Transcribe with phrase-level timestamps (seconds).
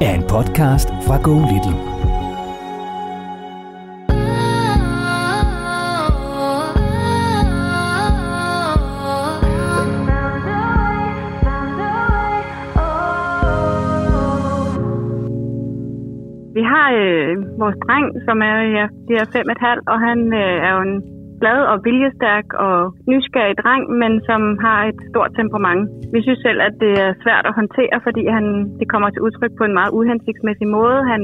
[0.00, 1.78] er en podcast fra Go Little.
[16.54, 20.00] Vi har øh, vores dreng, som er, ja, de er fem og et halvt, og
[20.00, 22.76] han øh, er jo en glad og viljestærk og
[23.10, 25.84] nysgerrig dreng, men som har et stort temperament.
[26.14, 28.46] Vi synes selv, at det er svært at håndtere, fordi han,
[28.80, 30.98] det kommer til udtryk på en meget uhensigtsmæssig måde.
[31.12, 31.22] Han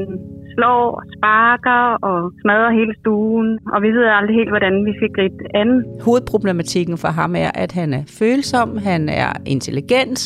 [0.54, 0.84] slår,
[1.16, 5.48] sparker og smadrer hele stuen, og vi ved aldrig helt, hvordan vi skal gribe det
[5.60, 5.70] an.
[6.06, 10.20] Hovedproblematikken for ham er, at han er følsom, han er intelligent,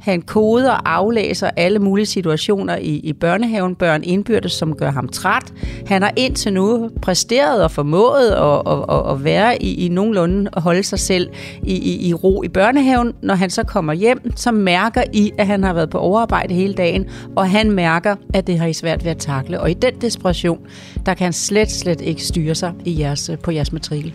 [0.00, 5.08] han koder og aflæser alle mulige situationer i, i børnehaven, børn indbyrdes, som gør ham
[5.08, 5.52] træt.
[5.86, 10.50] Han har indtil nu præsteret og formået at, at, at, at være i, i nogenlunde
[10.56, 11.30] at holde sig selv
[11.62, 13.12] i, i, i ro i børnehaven.
[13.22, 16.74] Når han så kommer hjem, så mærker I, at han har været på overarbejde hele
[16.74, 17.06] dagen,
[17.36, 19.60] og han mærker, at det har I svært ved at takle.
[19.60, 20.58] Og i den desperation,
[21.06, 24.14] der kan han slet, slet ikke styre sig i jeres, på jeres matrikel.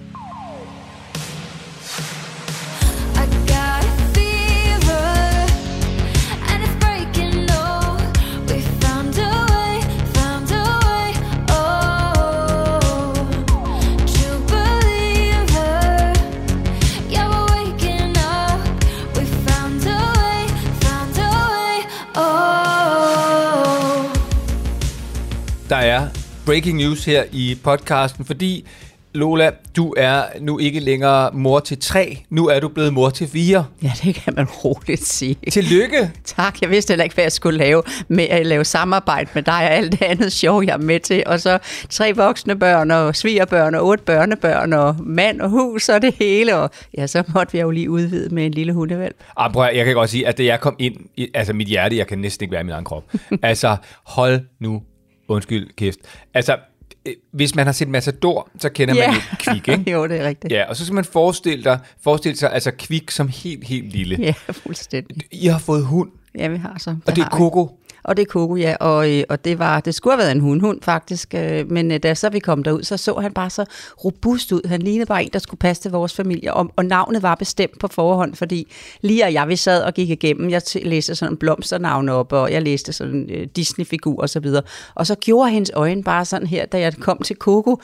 [25.69, 26.07] Der er
[26.45, 28.65] breaking news her i podcasten, fordi
[29.13, 33.27] Lola, du er nu ikke længere mor til tre, nu er du blevet mor til
[33.27, 33.65] fire.
[33.83, 35.37] Ja, det kan man roligt sige.
[35.51, 36.11] Tillykke!
[36.25, 39.53] Tak, jeg vidste heller ikke, hvad jeg skulle lave med at lave samarbejde med dig
[39.53, 41.23] og alt det andet sjov, jeg er med til.
[41.25, 41.59] Og så
[41.89, 46.55] tre voksne børn og svigerbørn og otte børnebørn og mand og hus og det hele.
[46.55, 49.15] Og ja, så måtte vi jo lige udvide med en lille hundevalg.
[49.37, 50.95] Ah, prøv, jeg kan godt sige, at da jeg kom ind,
[51.33, 53.03] altså mit hjerte, jeg kan næsten ikke være i min egen krop.
[53.41, 54.81] altså, hold nu,
[55.27, 55.99] undskyld kæft.
[56.33, 56.57] Altså,
[57.05, 59.91] øh, hvis man har set Matador, så kender man jo Kvik, ikke?
[59.97, 60.53] jo, det er rigtigt.
[60.53, 64.17] Ja, og så skal man forestille, dig, forestille sig, altså Kvik som helt, helt lille.
[64.19, 65.17] Ja, fuldstændig.
[65.31, 66.95] I har fået hund, Ja, vi har så.
[67.05, 67.29] og det er.
[67.29, 67.79] Coco.
[68.05, 68.75] Og det er Coco, ja.
[68.79, 71.33] Og, øh, og det, var, det skulle have været en hund, hund faktisk.
[71.33, 73.65] øh, Men øh, da så vi kom derud, så så han bare så
[74.05, 74.67] robust ud.
[74.67, 76.53] Han lignede bare en, der skulle passe til vores familie.
[76.53, 78.67] Og, og navnet var bestemt på forhånd, fordi
[79.01, 80.49] lige og jeg, vi sad og gik igennem.
[80.49, 84.63] Jeg t- læste sådan en op, og jeg læste sådan øh, Disney-figur og så videre.
[84.95, 87.81] Og så gjorde hendes øjne bare sådan her, da jeg kom til Coco.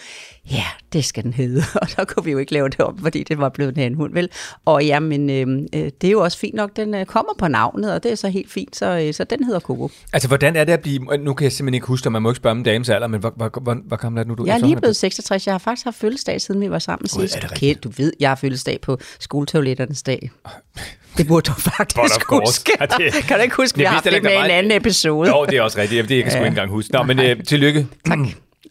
[0.52, 1.64] Ja, det skal den hedde.
[1.82, 4.14] Og så kunne vi jo ikke lave det om, fordi det var blevet en hund,
[4.14, 4.30] vel?
[4.66, 5.68] Og ja, men øh,
[6.02, 8.30] det er jo også fint nok, den øh, kommer på navnet, og det er så
[8.30, 9.90] helt fint, så, øh, så den hedder Coco.
[10.14, 11.00] Altså, hvordan er det at blive...
[11.20, 13.20] Nu kan jeg simpelthen ikke huske, og man må ikke spørge om dames alder, men
[13.20, 14.46] hvor, hvor, hvor, hvor gammel er du nu?
[14.46, 15.46] Jeg er lige blevet 66.
[15.48, 17.36] Jeg har faktisk haft fødselsdag, siden vi var sammen er sidst.
[17.42, 20.32] det Okay, du ved, jeg har fødselsdag på skoletoiletternes dag.
[21.18, 22.72] Det burde du faktisk huske.
[22.80, 24.72] Ja, det- kan du ikke huske, vi Jeg har haft det med en der anden
[24.72, 25.30] episode?
[25.30, 26.10] Jo, det er også rigtigt.
[26.10, 26.94] Det kan jeg sgu ikke engang huske.
[26.94, 27.88] Nå, men øh, tillykke.
[28.08, 28.20] Tak.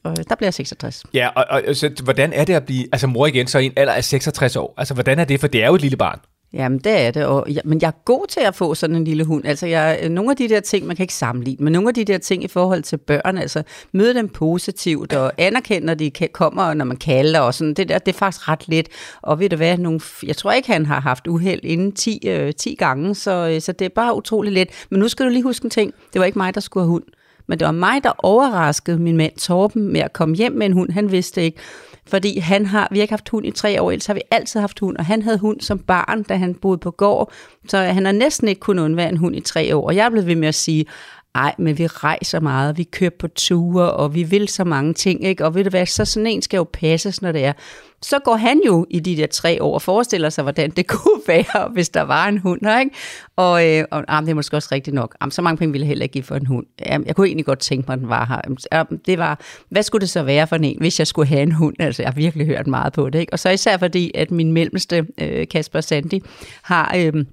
[0.05, 1.05] Og der bliver jeg 66.
[1.15, 3.73] Ja, og, og, så, hvordan er det at blive altså mor igen, så i en
[3.77, 4.75] alder af 66 år?
[4.77, 5.41] Altså, hvordan er det?
[5.41, 6.21] For det er jo et lille barn.
[6.53, 7.25] Jamen, det er det.
[7.25, 9.47] Og, ja, men jeg er god til at få sådan en lille hund.
[9.47, 12.05] Altså, jeg, nogle af de der ting, man kan ikke sammenligne, men nogle af de
[12.05, 13.63] der ting i forhold til børn, altså
[13.93, 17.99] møde dem positivt og anerkende, når de kommer, når man kalder og sådan, det der,
[17.99, 18.89] det er faktisk ret let.
[19.23, 22.53] Og ved du hvad, nogle, jeg tror ikke, han har haft uheld inden 10, øh,
[22.55, 24.69] 10 gange, så, øh, så det er bare utrolig let.
[24.91, 25.95] Men nu skal du lige huske en ting.
[26.13, 27.05] Det var ikke mig, der skulle have hund.
[27.51, 30.73] Men det var mig, der overraskede min mand Torben med at komme hjem med en
[30.73, 30.91] hund.
[30.91, 31.59] Han vidste ikke.
[32.07, 34.61] Fordi han har, vi har ikke haft hund i tre år, ellers har vi altid
[34.61, 37.33] haft hund, og han havde hund som barn, da han boede på gård,
[37.69, 39.87] så han har næsten ikke kunnet undvære en hund i tre år.
[39.87, 40.87] Og jeg blev ved med at sige,
[41.35, 45.25] ej, men vi rejser meget, vi kører på ture, og vi vil så mange ting,
[45.25, 45.45] ikke?
[45.45, 47.53] Og ved du hvad, så sådan en skal jo passes, når det er.
[48.03, 51.21] Så går han jo i de der tre år og forestiller sig, hvordan det kunne
[51.27, 52.97] være, hvis der var en hund her, ikke?
[53.37, 55.17] Og, øh, og ah, det er måske også rigtigt nok.
[55.21, 56.67] Ah, så mange penge ville jeg heller ikke give for en hund.
[56.87, 58.55] Jamen, jeg kunne egentlig godt tænke mig, at den var her.
[58.73, 61.53] Jamen, Det var, hvad skulle det så være for en, hvis jeg skulle have en
[61.53, 61.77] hund?
[61.79, 63.33] Altså, jeg har virkelig hørt meget på det, ikke?
[63.33, 66.23] Og så især fordi, at min mellemste, øh, Kasper Sandi,
[66.63, 66.95] har...
[66.97, 67.25] Øh,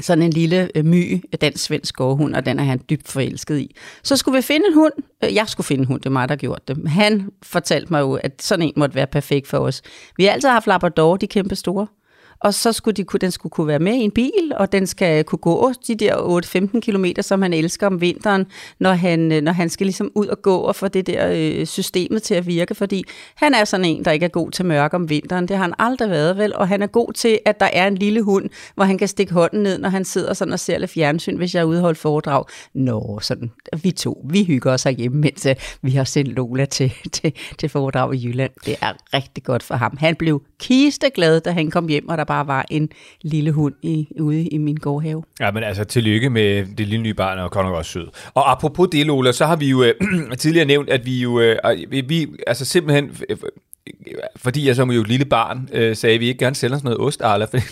[0.00, 3.58] sådan en lille øh, my, øh, dansk svensk gårdhund, og den er han dybt forelsket
[3.58, 3.76] i.
[4.02, 4.92] Så skulle vi finde en hund.
[5.24, 6.90] Øh, jeg skulle finde en hund, det er mig, der gjorde det.
[6.90, 9.82] Han fortalte mig jo, at sådan en måtte være perfekt for os.
[10.16, 11.86] Vi har altid haft Labrador, de kæmpe store.
[12.42, 15.24] Og så skulle de, den skulle kunne være med i en bil, og den skal
[15.24, 16.16] kunne gå de der
[16.76, 18.46] 8-15 km, som han elsker om vinteren,
[18.80, 21.66] når han, øh, når han skal ligesom ud og gå og få det der øh,
[21.66, 23.04] systemet til at virke, fordi
[23.34, 25.48] han er sådan en, der ikke er god til mørke om vinteren.
[25.48, 26.56] Det har han aldrig været, vel?
[26.56, 29.32] Og han er god til, at der er en lille hund, hvor han kan stikke
[29.32, 31.82] hånden ned, når han sidder sådan og ser lidt fjernsyn, hvis jeg er ude og
[31.82, 32.44] holde foredrag.
[32.74, 33.50] Nå, sådan,
[33.82, 37.68] vi to, vi hygger os herhjemme, mens øh, vi har sendt Lola til, til, til
[37.68, 38.50] foredrag i Jylland.
[38.66, 39.96] Det er rigtig godt for ham.
[40.00, 42.88] Han blev kisteglad, da han kom hjem, og der bare var en
[43.22, 45.22] lille hund i, ude i min gårdhave.
[45.40, 48.08] Ja, men altså, tillykke med det lille nye barn, og godt nok også sød.
[48.34, 49.94] Og apropos det, Lola, så har vi jo øh,
[50.42, 51.56] tidligere nævnt, at vi jo, øh,
[51.90, 53.36] vi, altså simpelthen, øh,
[54.36, 56.84] fordi jeg som jo et lille barn, øh, sagde, at vi ikke gerne sælger sådan
[56.84, 57.62] noget ost, Arla, fordi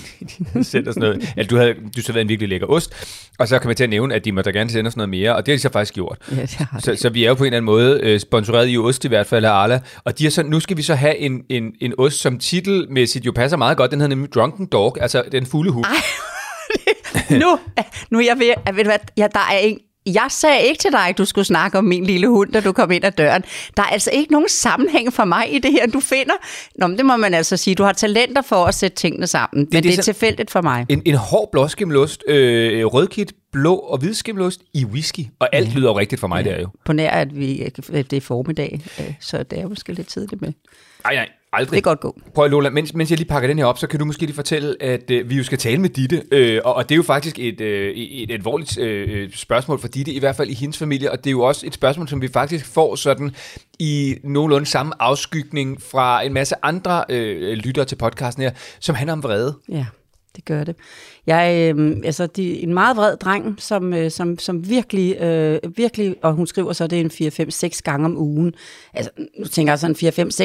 [0.54, 2.92] de sælger sådan noget, altså, du havde, du været en virkelig lækker ost,
[3.38, 5.08] og så kan man til at nævne, at de må da gerne sende os noget
[5.08, 6.18] mere, og det har de så faktisk gjort.
[6.30, 8.68] Ja, det har Så, så vi er jo på en eller anden måde øh, sponsoreret
[8.70, 10.94] i ost i hvert fald af Arla, og de er så, nu skal vi så
[10.94, 14.66] have en, en, en ost, som titelmæssigt jo passer meget godt, den hedder nemlig Drunken
[14.66, 15.86] Dog, altså den fulde hund.
[17.42, 17.58] nu,
[18.10, 20.80] nu er jeg ved, at, ved du hvad, ja, der er en, jeg sagde ikke
[20.80, 23.12] til dig, at du skulle snakke om min lille hund, da du kom ind ad
[23.12, 23.44] døren.
[23.76, 26.34] Der er altså ikke nogen sammenhæng for mig i det her, du finder.
[26.78, 27.74] Nå, men det må man altså sige.
[27.74, 30.50] Du har talenter for at sætte tingene sammen, det, men det det er er tilfældigt
[30.50, 30.86] for mig.
[30.88, 35.20] En, en hård blåskimmelost, øh, rødkit, blå og hvidskimmelost i whisky.
[35.38, 36.50] Og alt lyder jo rigtigt for mig ja.
[36.50, 36.68] der jo.
[36.84, 40.42] På nær, at, vi, at det er formiddag, øh, så det er måske lidt tidligt
[40.42, 40.52] med.
[41.04, 41.76] Nej, nej, aldrig.
[41.76, 42.20] Det kan godt gå.
[42.34, 44.20] Prøv at Lola, mens, mens jeg lige pakker den her op, så kan du måske
[44.20, 46.96] lige fortælle, at øh, vi jo skal tale med Ditte, øh, og, og det er
[46.96, 50.78] jo faktisk et, øh, et, alvorligt øh, spørgsmål for Ditte, i hvert fald i hendes
[50.78, 53.34] familie, og det er jo også et spørgsmål, som vi faktisk får sådan
[53.78, 58.50] i nogenlunde samme afskygning fra en masse andre øh, lyttere til podcasten her,
[58.80, 59.54] som handler om vrede.
[59.68, 59.86] Ja,
[60.36, 60.76] det gør det.
[61.26, 66.16] Jeg øh, altså, de, en meget vred dreng, som, øh, som, som virkelig, øh, virkelig,
[66.22, 68.54] og hun skriver så, det er en 4-5-6 gange om ugen.
[68.94, 69.96] Altså, nu tænker jeg sådan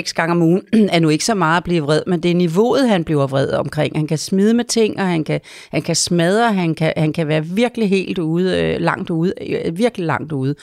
[0.07, 0.61] 4-5-6 gange om ugen,
[0.93, 3.51] er nu ikke så meget at blive vred, men det er niveauet, han bliver vred
[3.51, 3.95] omkring.
[3.95, 5.41] Han kan smide med ting, og han kan,
[5.71, 9.77] han kan smadre, han kan, han kan være virkelig helt ude, øh, langt ude, øh,
[9.77, 10.55] virkelig langt ude.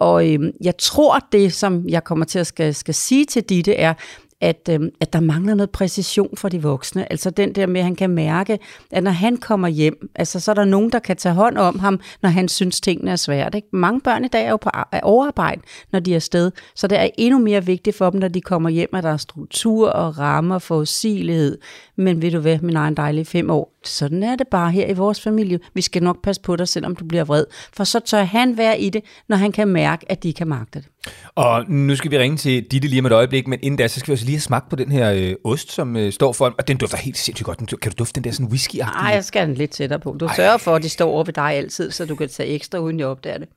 [0.00, 3.74] Og øh, jeg tror, det som jeg kommer til at skal, skal sige til Ditte
[3.74, 3.94] er,
[4.40, 7.12] at, øh, at der mangler noget præcision for de voksne.
[7.12, 8.58] Altså den der med, at han kan mærke,
[8.90, 11.78] at når han kommer hjem, altså så er der nogen, der kan tage hånd om
[11.78, 13.54] ham, når han synes, tingene er svært.
[13.54, 13.68] Ikke?
[13.72, 15.60] Mange børn i dag er jo på er overarbejde,
[15.92, 18.70] når de er afsted, så det er endnu mere vigtigt for dem, når de kommer
[18.70, 21.58] hjem, at der er struktur og rammer, forudsigelighed.
[21.96, 24.92] Men ved du hvad, min egen dejlige fem år, sådan er det bare her i
[24.92, 25.58] vores familie.
[25.74, 27.44] Vi skal nok passe på dig, selvom du bliver vred.
[27.72, 30.78] For så tør han være i det, når han kan mærke, at de kan magte
[30.78, 30.88] det.
[31.34, 34.00] Og nu skal vi ringe til Ditte lige om et øjeblik, men inden da, så
[34.00, 36.54] skal vi også lige have smagt på den her øh, ost, som øh, står for,
[36.58, 37.58] og den dufter helt sindssygt godt.
[37.58, 40.16] Den- Kan du dufte den der sådan whisky Nej, jeg skal den lidt tættere på.
[40.20, 42.78] Du sørger for, at de står over ved dig altid, så du kan tage ekstra,
[42.78, 43.48] uden jeg opdager det.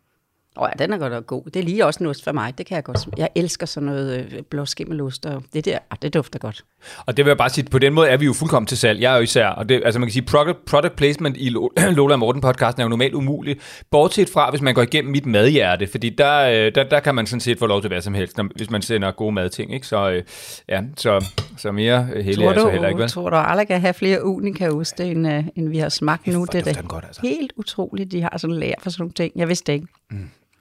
[0.61, 1.43] Åh ja, den er godt nok god.
[1.45, 2.57] Det er lige også en ost for mig.
[2.57, 3.07] Det kan jeg godt.
[3.17, 6.63] Jeg elsker sådan noget øh, blåskimmelost, og det der, ah, det dufter godt.
[7.05, 9.01] Og det vil jeg bare sige, på den måde er vi jo fuldkommen til salg.
[9.01, 11.69] Jeg er jo især, og det, altså man kan sige, product, product placement i Lo-
[11.97, 15.25] Lola og Morten podcasten er jo normalt umuligt, bortset fra, hvis man går igennem mit
[15.25, 18.13] madhjerte, fordi der, øh, der, der kan man sådan set få lov til hvad som
[18.13, 19.87] helst, når, hvis man sender gode madting, ikke?
[19.87, 20.23] Så, øh,
[20.69, 21.25] ja, så,
[21.57, 23.09] så mere øh, heldig er så heller ikke, vel?
[23.09, 26.33] tror du aldrig kan have flere unika-oste, end, uh, end vi har smagt nu?
[26.33, 27.21] hvor Det er da godt, altså.
[27.21, 29.31] helt utroligt, de har sådan lærer for sådan nogle ting.
[29.35, 29.87] Jeg vidste det ikke.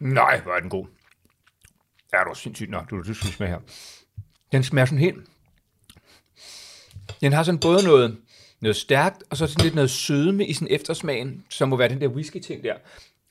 [0.01, 0.87] Nej, hvor er den god.
[2.13, 3.59] Ja, det var sindssygt nok, du, du skal smage her.
[4.53, 5.17] Den smager sådan helt...
[7.21, 8.17] Den har sådan både noget,
[8.61, 12.01] noget stærkt, og så sådan lidt noget sødme i sådan eftersmagen, som må være den
[12.01, 12.75] der whisky-ting der.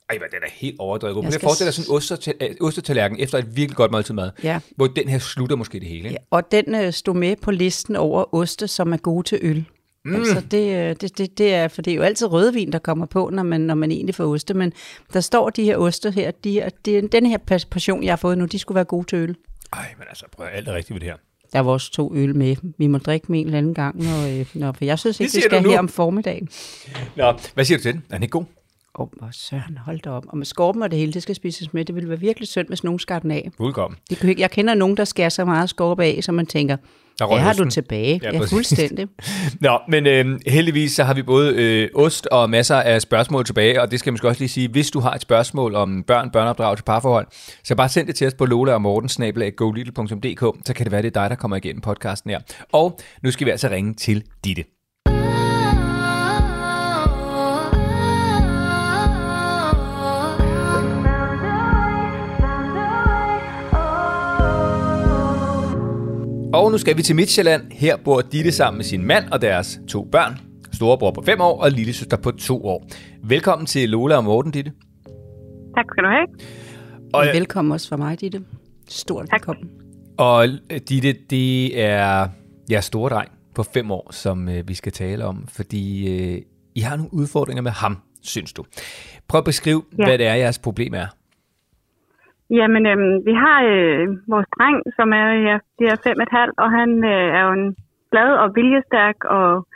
[0.09, 1.15] Ej, hvad, den er helt overdrevet.
[1.15, 4.59] Jeg Jeg, skal forestiller sådan ostertal- øh, ostetallerken efter et virkelig godt måltid mad, Ja.
[4.75, 5.97] hvor den her slutter måske det hele.
[6.03, 6.09] Ikke?
[6.09, 9.65] Ja, og den øh, stod med på listen over oste, som er gode til øl.
[10.09, 10.15] Mm.
[10.15, 13.05] Altså det, øh, det, det, det er, for det er jo altid rødvin, der kommer
[13.05, 14.73] på, når man, når man egentlig får oste, men
[15.13, 18.17] der står de her oste her, de her, de, den her pas- portion, jeg har
[18.17, 19.35] fået nu, de skulle være gode til øl.
[19.73, 21.15] Ej, men altså, prøv alt er rigtigt ved det her.
[21.53, 22.55] Der var også to øl med.
[22.77, 25.31] Vi må drikke dem en eller anden gang, når, øh, når, for jeg synes ikke,
[25.31, 26.49] siger du skal her om formiddagen.
[27.15, 28.03] Nå, hvad siger du til den?
[28.09, 28.45] Er den ikke god?
[28.99, 30.25] Åh, oh, søren, hold da op.
[30.27, 31.85] Og med skorpen og det hele, det skal spises med.
[31.85, 33.49] Det ville være virkelig synd, hvis nogen skar den af.
[33.57, 33.99] Fuldkommen.
[34.09, 36.77] Det jeg kender nogen, der skærer så meget skorpe af, så man tænker,
[37.19, 37.69] Der røg har du osten.
[37.69, 38.19] tilbage.
[38.23, 39.07] Ja, Ja, fuldstændig.
[39.61, 43.81] Nå, men øh, heldigvis så har vi både øh, ost og masser af spørgsmål tilbage,
[43.81, 46.29] og det skal man måske også lige sige, hvis du har et spørgsmål om børn,
[46.29, 47.27] børneopdrag til parforhold,
[47.63, 51.15] så bare send det til os på lola og morten, så kan det være, det
[51.15, 52.39] er dig, der kommer igennem podcasten her.
[52.71, 54.78] Og nu skal vi altså ringe til Ditte.
[66.53, 67.71] Og nu skal vi til Midtjylland.
[67.71, 70.37] Her bor Ditte sammen med sin mand og deres to børn.
[70.73, 72.87] Storebror på 5 år og lille søster på 2 år.
[73.23, 74.71] Velkommen til Lola og Morten, Ditte.
[75.75, 76.27] Tak skal du have.
[77.13, 78.41] Og, velkommen også fra mig, Ditte.
[78.87, 79.33] Stort Tak.
[79.33, 79.69] velkommen.
[80.17, 82.27] og øh, Ditte, det er
[82.71, 86.41] jeres store dreng på 5 år, som øh, vi skal tale om, fordi øh,
[86.75, 88.65] I har nogle udfordringer med ham, synes du.
[89.27, 89.83] Prøv at beskrive.
[89.99, 90.05] Ja.
[90.05, 91.05] hvad det er, jeres problem er.
[92.57, 96.37] Jamen, øhm, vi har øh, vores dreng, som er, ja, de er fem og et
[96.39, 97.75] halvt, og han øh, er jo en
[98.11, 99.67] glad og viljestærk og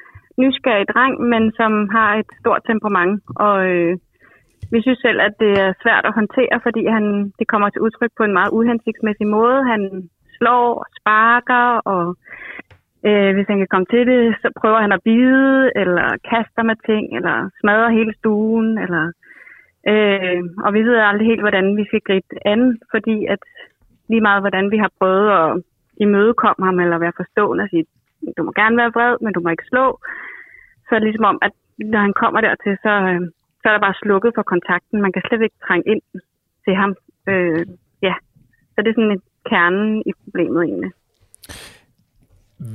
[0.42, 3.22] nysgerrig dreng, men som har et stort temperament.
[3.36, 3.98] Og øh,
[4.74, 7.06] vi synes selv, at det er svært at håndtere, fordi han,
[7.40, 9.60] det kommer til udtryk på en meget uhensigtsmæssig måde.
[9.74, 9.82] Han
[10.38, 12.04] slår, sparker, og
[13.08, 16.78] øh, hvis han kan komme til det, så prøver han at bide, eller kaster med
[16.90, 19.06] ting, eller smadrer hele stuen, eller
[19.92, 23.40] Øh, og vi ved aldrig helt, hvordan vi skal gribe det an, fordi at
[24.10, 25.64] lige meget, hvordan vi har prøvet at
[25.98, 27.86] imødekomme ham, eller være forstående og sige,
[28.38, 30.00] du må gerne være vred, men du må ikke slå,
[30.86, 33.22] så er det ligesom om, at når han kommer dertil, så, øh,
[33.60, 35.02] så er der bare slukket for kontakten.
[35.02, 36.02] Man kan slet ikke trænge ind
[36.66, 36.96] til ham.
[37.28, 37.66] Øh,
[38.02, 38.16] ja,
[38.74, 40.92] så det er sådan et kernen i problemet egentlig.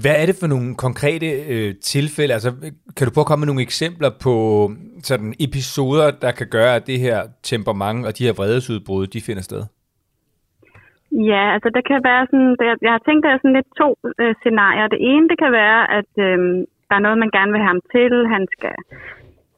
[0.02, 2.33] Hvad er det for nogle konkrete øh, tilfælde?
[2.35, 2.50] Altså,
[2.97, 4.35] kan du prøve at komme med nogle eksempler på
[4.68, 9.21] mm, sådan episoder, der kan gøre, at det her temperament og de her vredesudbrud, de
[9.28, 9.62] finder sted?
[11.30, 13.88] Ja, altså der kan være sådan, der, jeg har tænkt, der er sådan lidt to
[14.23, 14.87] øh, scenarier.
[14.95, 16.38] Det ene, det kan være, at øh,
[16.88, 18.12] der er noget, man gerne vil have ham til.
[18.35, 18.76] Han skal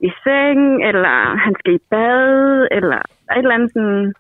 [0.09, 3.01] i seng, eller han skal i bad, eller
[3.37, 4.15] et eller andet sådan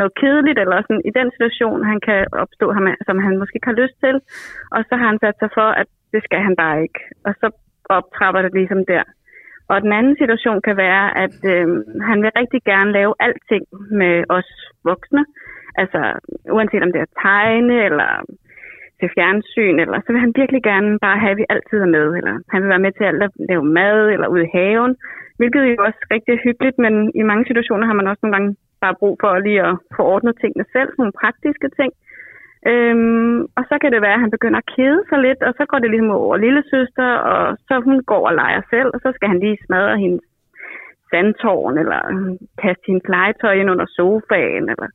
[0.00, 3.70] noget kedeligt, eller sådan i den situation, han kan opstå, ham, som han måske ikke
[3.72, 4.16] har lyst til.
[4.74, 7.00] Og så har han sat sig for, at det skal han bare ikke.
[7.26, 7.46] Og så
[7.98, 9.04] optrapper det ligesom der.
[9.68, 11.66] Og den anden situation kan være, at øh,
[12.08, 13.64] han vil rigtig gerne lave alting
[14.00, 14.50] med os
[14.84, 15.24] voksne.
[15.74, 16.00] Altså,
[16.56, 18.10] uanset om det er tegne, eller
[19.00, 22.08] til fjernsyn, eller så vil han virkelig gerne bare have, at vi altid er med,
[22.18, 24.92] eller han vil være med til alt at lave mad, eller ude i haven,
[25.38, 28.50] hvilket er jo også rigtig hyggeligt, men i mange situationer har man også nogle gange
[28.80, 31.92] bare brug for lige at få ordnet tingene selv, nogle praktiske ting.
[32.70, 35.64] Øhm, og så kan det være, at han begynder at kede sig lidt, og så
[35.70, 39.08] går det ligesom over lille søster, og så hun går og leger selv, og så
[39.14, 40.24] skal han lige smadre hendes
[41.10, 42.00] sandtårn, eller
[42.62, 44.88] kaste hendes legetøj ind under sofaen, eller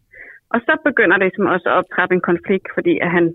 [0.53, 3.25] og så begynder det ligesom også at optrappe en konflikt, fordi at han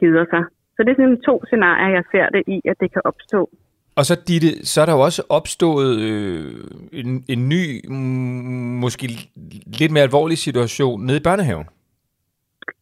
[0.00, 0.42] gider sig.
[0.74, 3.40] Så det er sådan to scenarier, jeg ser det i, at det kan opstå.
[3.98, 6.52] Og så, Ditte, så er der jo også opstået øh,
[7.00, 7.62] en, en ny,
[8.84, 9.06] måske
[9.80, 11.68] lidt mere alvorlig situation nede i børnehaven.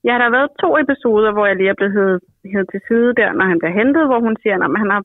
[0.08, 1.96] Ja, der har været to episoder, hvor jeg lige er blevet
[2.52, 5.02] hævet, til side der, når han bliver hentet, hvor hun siger, at han har,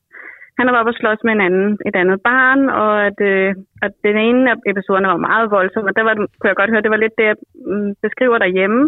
[0.57, 3.49] han har været oppe og slås med en anden, et andet barn, og at, øh,
[3.85, 6.85] at den ene af episoderne var meget voldsom, og der var, kunne jeg godt høre,
[6.85, 7.37] det var lidt det, jeg
[7.71, 8.81] mm, beskriver derhjemme,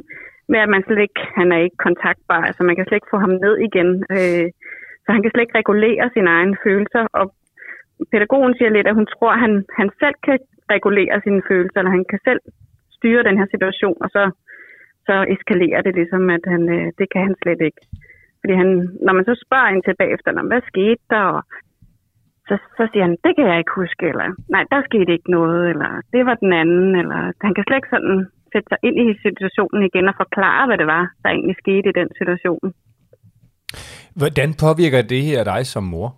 [0.51, 3.19] med at man slet ikke, han er ikke kontaktbar, altså man kan slet ikke få
[3.25, 4.45] ham ned igen, øh,
[5.09, 7.25] så han kan slet ikke regulere sine egne følelser, og
[8.11, 10.37] pædagogen siger lidt, at hun tror, at han, han selv kan
[10.75, 12.41] regulere sine følelser, eller han kan selv
[12.97, 14.23] styre den her situation, og så,
[15.07, 17.81] så eskalerer det ligesom, at han, øh, det kan han slet ikke.
[18.41, 18.69] Fordi han,
[19.05, 21.41] når man så spørger ind til bagefter, hvad skete der, og
[22.47, 25.63] så, så siger han, det kan jeg ikke huske, eller nej, der skete ikke noget,
[25.73, 28.17] eller det var den anden, eller han kan slet ikke sådan
[28.51, 31.97] sætte sig ind i situationen igen og forklare, hvad det var, der egentlig skete i
[31.99, 32.67] den situation.
[34.21, 36.09] Hvordan påvirker det her dig som mor?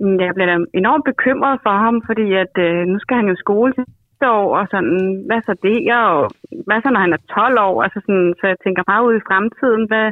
[0.00, 3.34] Mm, jeg bliver da enormt bekymret for ham, fordi at øh, nu skal han jo
[3.36, 6.30] i skole sidste år, og sådan, hvad så det, og
[6.66, 9.26] hvad så når han er 12 år, altså sådan, så jeg tænker meget ud i
[9.28, 10.08] fremtiden, hvad,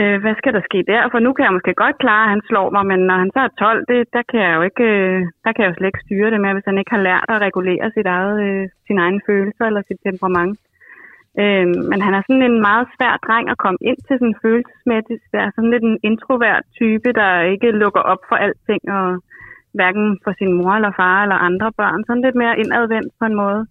[0.00, 1.02] øh, hvad skal der ske der?
[1.12, 3.40] For nu kan jeg måske godt klare, at han slår mig, men når han så
[3.46, 6.04] er 12, det, der, kan jeg jo ikke, øh, der kan jeg jo slet ikke
[6.06, 9.20] styre det med, hvis han ikke har lært at regulere sit eget, øh, sin egen
[9.26, 10.54] følelser eller sit temperament.
[11.40, 15.22] Øh, men han er sådan en meget svær dreng at komme ind til sådan følelsesmæssigt.
[15.32, 19.06] Det er sådan lidt en introvert type, der ikke lukker op for alting, og
[19.78, 22.04] hverken for sin mor eller far eller andre børn.
[22.06, 23.62] Sådan lidt mere indadvendt på en måde.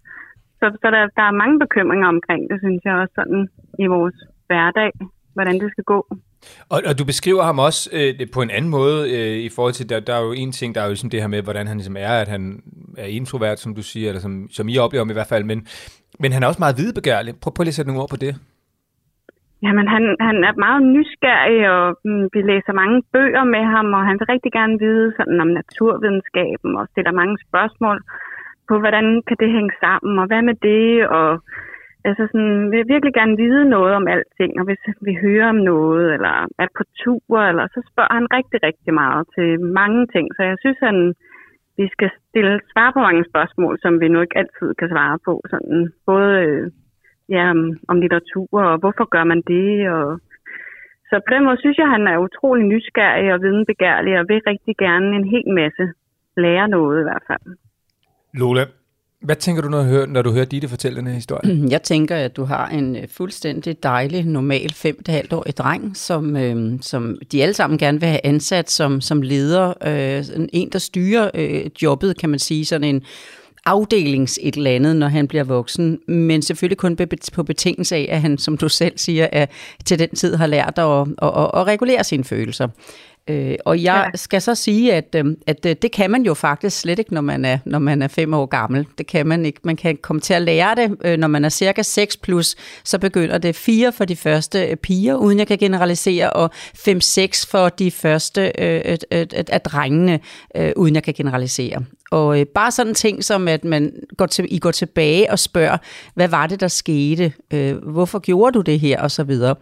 [0.60, 3.41] Så, så der, der er mange bekymringer omkring det, synes jeg også sådan
[3.84, 4.91] i vores hverdag,
[5.34, 6.00] hvordan det skal gå.
[6.70, 9.89] Og, og du beskriver ham også øh, på en anden måde øh, i forhold til,
[9.89, 11.77] der, der er jo en ting, der er jo ligesom det her med, hvordan han
[11.77, 12.63] ligesom er, at han
[12.98, 15.68] er introvert, som du siger, eller som, som I oplever ham i hvert fald, men,
[16.22, 17.32] men han er også meget videbegærlig.
[17.42, 18.34] Prøv, prøv lige at sætte nogle ord på det.
[19.66, 24.01] Jamen, han, han er meget nysgerrig, og mm, vi læser mange bøger med ham, og
[24.10, 27.98] han vil rigtig gerne vide sådan om naturvidenskaben, og stiller mange spørgsmål
[28.68, 31.30] på, hvordan kan det hænge sammen, og hvad med det, og
[32.08, 36.06] altså sådan, vil virkelig gerne vide noget om alting, og hvis vi hører om noget,
[36.16, 39.50] eller er på tur, eller så spørger han rigtig, rigtig meget til
[39.80, 40.98] mange ting, så jeg synes, han,
[41.78, 45.34] vi skal stille svare på mange spørgsmål, som vi nu ikke altid kan svare på,
[45.50, 46.72] sådan både øh,
[47.30, 50.20] ja, om, om litteratur, og hvorfor gør man det, og
[51.10, 54.75] så på den måde synes jeg, han er utrolig nysgerrig og videnbegærlig, og vil rigtig
[54.78, 55.86] gerne en hel masse
[56.38, 57.46] lære noget i hvert fald.
[58.34, 58.63] Lola,
[59.22, 61.70] hvad tænker du, når du hører, når du hører Ditte fortælle den her historie?
[61.72, 67.18] Jeg tænker, at du har en øh, fuldstændig dejlig, normal 5,5-årig dreng, som, øh, som
[67.32, 69.74] de alle sammen gerne vil have ansat som, som leder.
[69.88, 73.01] Øh, en, der styrer øh, jobbet, kan man sige, sådan en
[73.66, 76.98] afdelings et eller andet, når han bliver voksen, men selvfølgelig kun
[77.34, 79.51] på betingelse af, at han, som du selv siger, at
[79.86, 82.68] til den tid har lært at, at, at, at regulere sine følelser.
[83.30, 84.18] Øh, og jeg ja.
[84.18, 87.22] skal så sige, at, øh, at øh, det kan man jo faktisk slet ikke, når
[87.22, 88.88] man, er, når man er fem år gammel.
[88.98, 89.60] Det kan man ikke.
[89.63, 93.00] Man kan komme til at lære det, øh, når man er cirka 6 plus, så
[93.00, 97.92] begynder det 4 for de første piger, uden jeg kan generalisere, og 5-6 for de
[97.92, 100.20] første øh, øh, øh, af drengene,
[100.56, 101.84] øh, uden jeg kan generalisere.
[102.12, 105.77] Og øh, bare sådan ting som, at man går til, I går tilbage og spørger,
[106.15, 107.34] hvad var det, der skete?
[107.53, 109.01] Øh, hvorfor gjorde du det her?
[109.01, 109.56] Og så videre.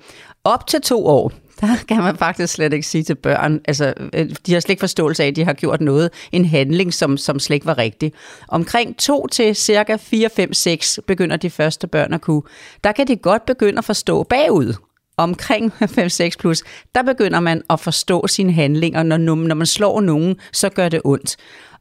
[0.43, 4.29] Op til to år, der kan man faktisk slet ikke sige til børn, altså øh,
[4.45, 7.39] de har slet ikke forståelse af, at de har gjort noget, en handling, som, som
[7.39, 8.13] slet ikke var rigtig.
[8.47, 12.41] Omkring 2 til cirka 4, 5, 6 begynder de første børn at kunne.
[12.83, 14.73] Der kan de godt begynde at forstå bagud.
[15.17, 16.63] Omkring 5-6 plus,
[16.95, 19.03] der begynder man at forstå sine handlinger.
[19.03, 21.37] Når, når man slår nogen, så gør det ondt.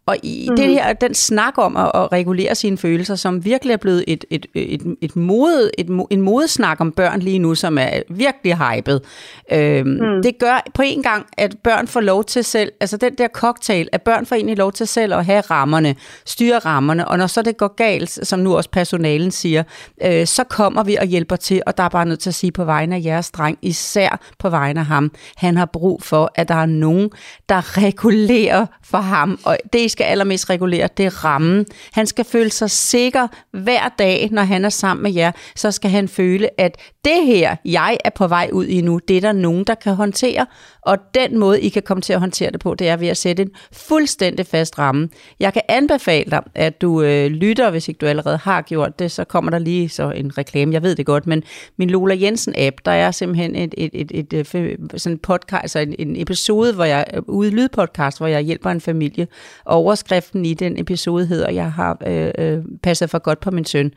[0.09, 0.57] Og i mm.
[0.57, 4.25] det her, den snak om at, at regulere sine følelser, som virkelig er blevet et,
[4.31, 9.03] et, et, et mode, et, en modesnak om børn lige nu, som er virkelig hypet,
[9.53, 10.23] øhm, mm.
[10.23, 13.89] det gør på en gang, at børn får lov til selv, altså den der cocktail,
[13.93, 15.95] at børn får egentlig lov til selv at have rammerne,
[16.27, 19.63] styre rammerne, og når så det går galt, som nu også personalen siger,
[20.05, 22.53] øh, så kommer vi og hjælper til, og der er bare nødt til at sige
[22.53, 26.49] på vegne af jeres dreng, især på vegne af ham, han har brug for, at
[26.49, 27.11] der er nogen,
[27.49, 31.67] der regulerer for ham, og det skal allermest regulere, det er rammen.
[31.93, 35.33] Han skal føle sig sikker hver dag, når han er sammen med jer.
[35.57, 39.17] Så skal han føle, at det her, jeg er på vej ud i nu, det
[39.17, 40.47] er der nogen, der kan håndtere.
[40.83, 43.17] Og den måde, I kan komme til at håndtere det på, det er ved at
[43.17, 45.09] sætte en fuldstændig fast ramme.
[45.41, 49.11] Jeg kan anbefale dig, at du øh, lytter, hvis ikke du allerede har gjort det,
[49.11, 51.43] så kommer der lige så en reklame, jeg ved det godt, men
[51.77, 55.79] min Lola Jensen-app, der er simpelthen et, et, et, et, øh, et sådan podcast, altså
[55.79, 59.27] en, en episode, hvor jeg, øh, ude lydpodcast, hvor jeg hjælper en familie,
[59.65, 63.65] og overskriften i den episode hedder, jeg har øh, øh, passet for godt på min
[63.65, 63.93] søn.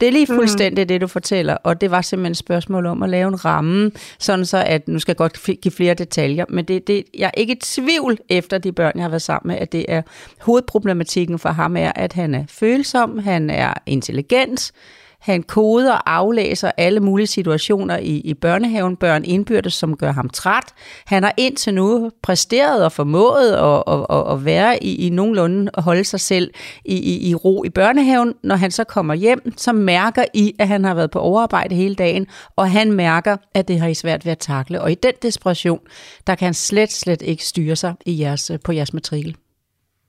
[0.00, 0.88] Det er lige fuldstændig mm.
[0.88, 4.46] det, du fortæller, og det var simpelthen et spørgsmål om at lave en ramme, sådan
[4.46, 7.52] så at, nu skal jeg godt give flere detaljer, men det, det, jeg er ikke
[7.52, 10.02] i tvivl efter de børn, jeg har været sammen med, at det er
[10.40, 14.72] hovedproblematikken for ham er, at han er følsom, han er intelligent,
[15.20, 20.28] han koder og aflæser alle mulige situationer i, i børnehaven, børn indbyrdes, som gør ham
[20.28, 20.74] træt.
[21.06, 25.70] Han har indtil nu præsteret og formået at, at, at, at være i, i nogenlunde
[25.74, 26.50] at holde sig selv
[26.84, 28.34] i, i, i ro i børnehaven.
[28.42, 31.94] Når han så kommer hjem, så mærker I, at han har været på overarbejde hele
[31.94, 32.26] dagen,
[32.56, 34.80] og han mærker, at det har I svært ved at takle.
[34.80, 35.80] Og i den desperation,
[36.26, 39.36] der kan han slet, slet ikke styre sig i jeres, på jeres matrikel.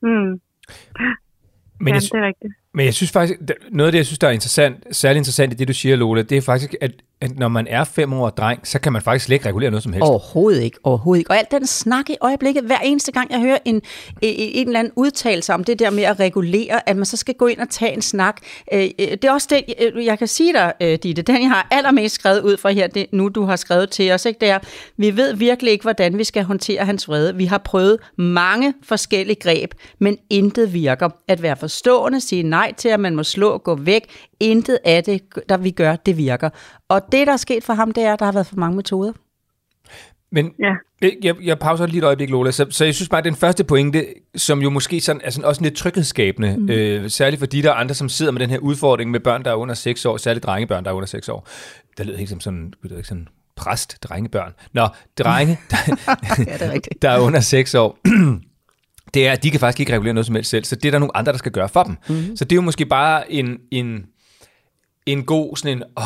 [0.02, 0.10] Mm.
[1.80, 2.54] Men ja, jeg, det er rigtigt.
[2.74, 3.40] Men jeg synes faktisk,
[3.72, 6.22] noget af det, jeg synes, der er interessant, særlig interessant i det, du siger, Lola,
[6.22, 9.26] det er faktisk, at, at når man er fem år dreng, så kan man faktisk
[9.26, 10.04] slet ikke regulere noget som helst.
[10.04, 11.32] Overhovedet ikke, overhovedet ikke.
[11.32, 13.82] Og alt den snak i øjeblikket, hver eneste gang jeg hører en, en,
[14.22, 17.48] en eller anden udtalelse om det der med at regulere, at man så skal gå
[17.48, 18.38] ind og tage en snak.
[18.74, 21.68] Øh, øh, det er også det, øh, jeg kan sige dig, Ditte, den jeg har
[21.72, 24.40] allermest skrevet ud fra her, det nu du har skrevet til os, ikke?
[24.40, 24.60] det er,
[24.98, 27.36] vi ved virkelig ikke, hvordan vi skal håndtere hans vrede.
[27.36, 31.10] Vi har prøvet mange forskellige greb, men intet virker.
[31.28, 34.06] At være forstående, sige nej til, at man må slå og gå væk,
[34.40, 36.50] intet af det, der vi gør, det virker.
[36.90, 38.76] Og det, der er sket for ham, det er, at der har været for mange
[38.76, 39.14] metoder.
[40.32, 40.74] Men Ja.
[41.24, 42.52] jeg, jeg, pauser lige et øjeblik, Lola.
[42.52, 45.46] Så, så jeg synes bare, at den første pointe, som jo måske sådan, er sådan
[45.46, 46.70] også lidt tryghedsskabende, mm.
[46.70, 49.52] øh, særligt for de der andre, som sidder med den her udfordring med børn, der
[49.52, 51.48] er under 6 år, særligt drengebørn, der er under 6 år.
[51.98, 54.54] Det lyder ikke som sådan, det ikke sådan præst, drengebørn.
[54.74, 55.78] Nå, drenge, der,
[56.38, 57.02] Ja, det er rigtigt.
[57.02, 57.98] der er under 6 år,
[59.14, 60.92] det er, at de kan faktisk ikke regulere noget som helst selv, så det er
[60.92, 61.98] der nogle andre, der skal gøre for dem.
[62.10, 62.36] Mm.
[62.36, 64.06] Så det er jo måske bare en, en,
[65.06, 66.04] en god sådan en, åh,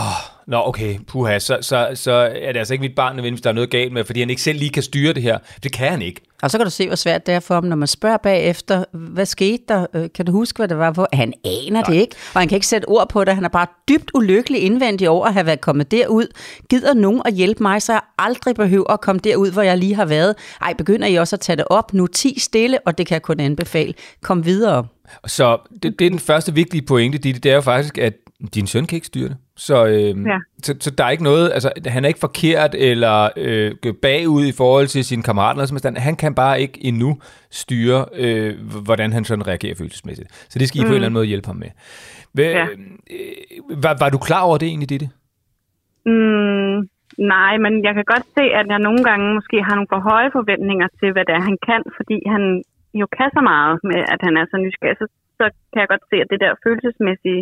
[0.47, 3.53] nå okay, puha, så, så, så er det altså ikke mit barn, nødvendigvis, der er
[3.53, 5.37] noget galt med, fordi han ikke selv lige kan styre det her.
[5.63, 6.21] Det kan han ikke.
[6.43, 8.83] Og så kan du se, hvor svært det er for ham, når man spørger bagefter,
[8.93, 9.85] hvad skete der?
[9.95, 10.91] Øh, Kan du huske, hvad det var?
[10.91, 13.35] Hvor han aner det ikke, og han kan ikke sætte ord på det.
[13.35, 16.27] Han er bare dybt ulykkelig indvendig over at have været kommet derud.
[16.69, 19.95] Gider nogen at hjælpe mig, så jeg aldrig behøver at komme derud, hvor jeg lige
[19.95, 20.35] har været.
[20.61, 21.93] Ej, begynder I også at tage det op?
[21.93, 23.93] Nu 10 stille, og det kan jeg kun anbefale.
[24.21, 24.85] Kom videre.
[25.27, 28.13] Så det, det er den første vigtige pointe, Ditte, det er jo faktisk, at
[28.55, 29.37] din søn kan ikke styre det.
[29.57, 30.37] Så, øh, Ja.
[30.63, 34.51] så, så der er ikke noget, altså han er ikke forkert eller øh, bagud i
[34.51, 37.17] forhold til sine kammerater, eller sådan han kan bare ikke endnu
[37.51, 38.53] styre, øh,
[38.85, 40.29] hvordan han sådan reagerer følelsesmæssigt.
[40.51, 40.87] Så det skal I mm.
[40.87, 41.69] på en eller anden måde hjælpe ham med.
[42.33, 42.65] Hvad, Ja.
[42.65, 45.09] øh, var, var du klar over det egentlig, Ditte?
[46.05, 46.75] Mm,
[47.35, 50.29] nej, men jeg kan godt se, at jeg nogle gange måske har nogle for høje
[50.37, 52.43] forventninger til, hvad det er, han kan, fordi han
[53.01, 54.97] jo kan så meget med, at han er så nysgerrig.
[55.01, 55.07] Så,
[55.39, 57.41] så kan jeg godt se, at det der følelsesmæssige,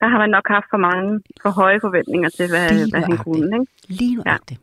[0.00, 3.16] der har man nok haft for mange for høje forventninger til, hvad, Lige hvad han
[3.16, 3.60] kunne.
[3.60, 3.72] Ikke?
[3.88, 4.36] Lige nu ja.
[4.48, 4.58] det.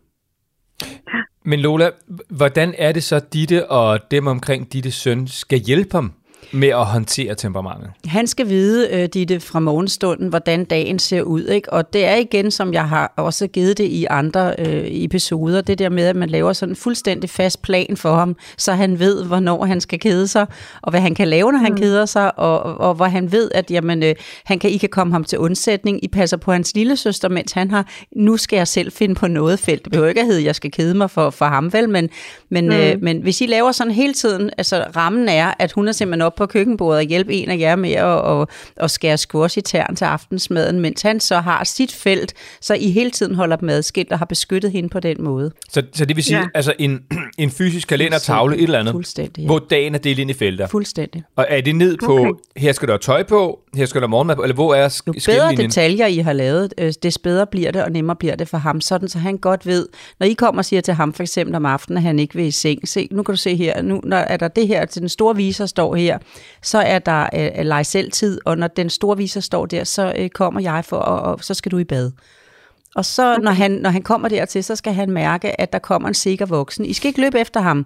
[1.44, 1.90] Men Lola,
[2.30, 6.14] hvordan er det så, Ditte og dem omkring Ditte søn skal hjælpe ham
[6.52, 7.90] med at håndtere temperamentet?
[8.06, 11.44] Han skal vide, øh, Ditte, fra morgenstunden, hvordan dagen ser ud.
[11.44, 11.74] Ikke?
[11.74, 15.80] Og det er igen, som jeg har også givet det i andre øh, episoder, det
[15.80, 19.24] der med, at man laver sådan en fuldstændig fast plan for ham, så han ved,
[19.26, 20.46] hvornår han skal kede sig,
[20.82, 21.78] og hvad han kan lave, når han Mm.
[21.78, 25.14] keder sig, og, og hvor han ved, at jamen, øh, han kan, I kan komme
[25.14, 26.04] ham til undsætning.
[26.04, 29.28] I passer på hans lille søster, mens han har, nu skal jeg selv finde på
[29.28, 29.84] noget felt.
[29.84, 31.90] Det behøver ikke at hedde, jeg skal kede mig for, for ham, vel?
[31.90, 32.10] Men,
[32.50, 32.72] men, Mm.
[32.72, 36.22] øh, men hvis I laver sådan hele tiden, altså rammen er, at hun er simpelthen
[36.22, 39.62] op på køkkenbordet og hjælpe en af jer med at, at, at skære squash i
[39.62, 43.70] tern til aftensmaden, mens han så har sit felt, så I hele tiden holder dem
[43.70, 45.52] adskilt og har beskyttet hende på den måde.
[45.70, 46.46] Så, så det vil sige, ja.
[46.54, 47.00] Altså en,
[47.38, 49.46] en fysisk kalendertavle, et eller andet, Fuldstændig, ja.
[49.46, 50.68] hvor dagen er delt ind i felter.
[50.68, 51.24] Fuldstændig.
[51.36, 52.32] Og er det ned på, Okay.
[52.58, 55.02] her skal der tøj på, her skal der morgenmad på, eller hvor er Jo sk-
[55.06, 55.70] bedre skillelinjen?
[55.70, 58.82] detaljer I har lavet, øh, des bedre bliver det, og nemmere bliver det for ham,
[58.82, 59.88] sådan så han godt ved,
[60.20, 62.46] når I kommer og siger til ham for eksempel om aftenen, at han ikke vil
[62.46, 65.02] i seng, se, nu kan du se her, nu når er der det her, til
[65.02, 66.15] den store viser står her,
[66.62, 70.14] så er der øh, leg selv tid, og når den store viser står der, så
[70.18, 72.12] øh, kommer jeg for, og, og så skal du i bad.
[72.96, 76.08] Og så når han, når han kommer dertil, så skal han mærke, at der kommer
[76.08, 76.86] en sikker voksen.
[76.86, 77.86] I skal ikke løbe efter ham.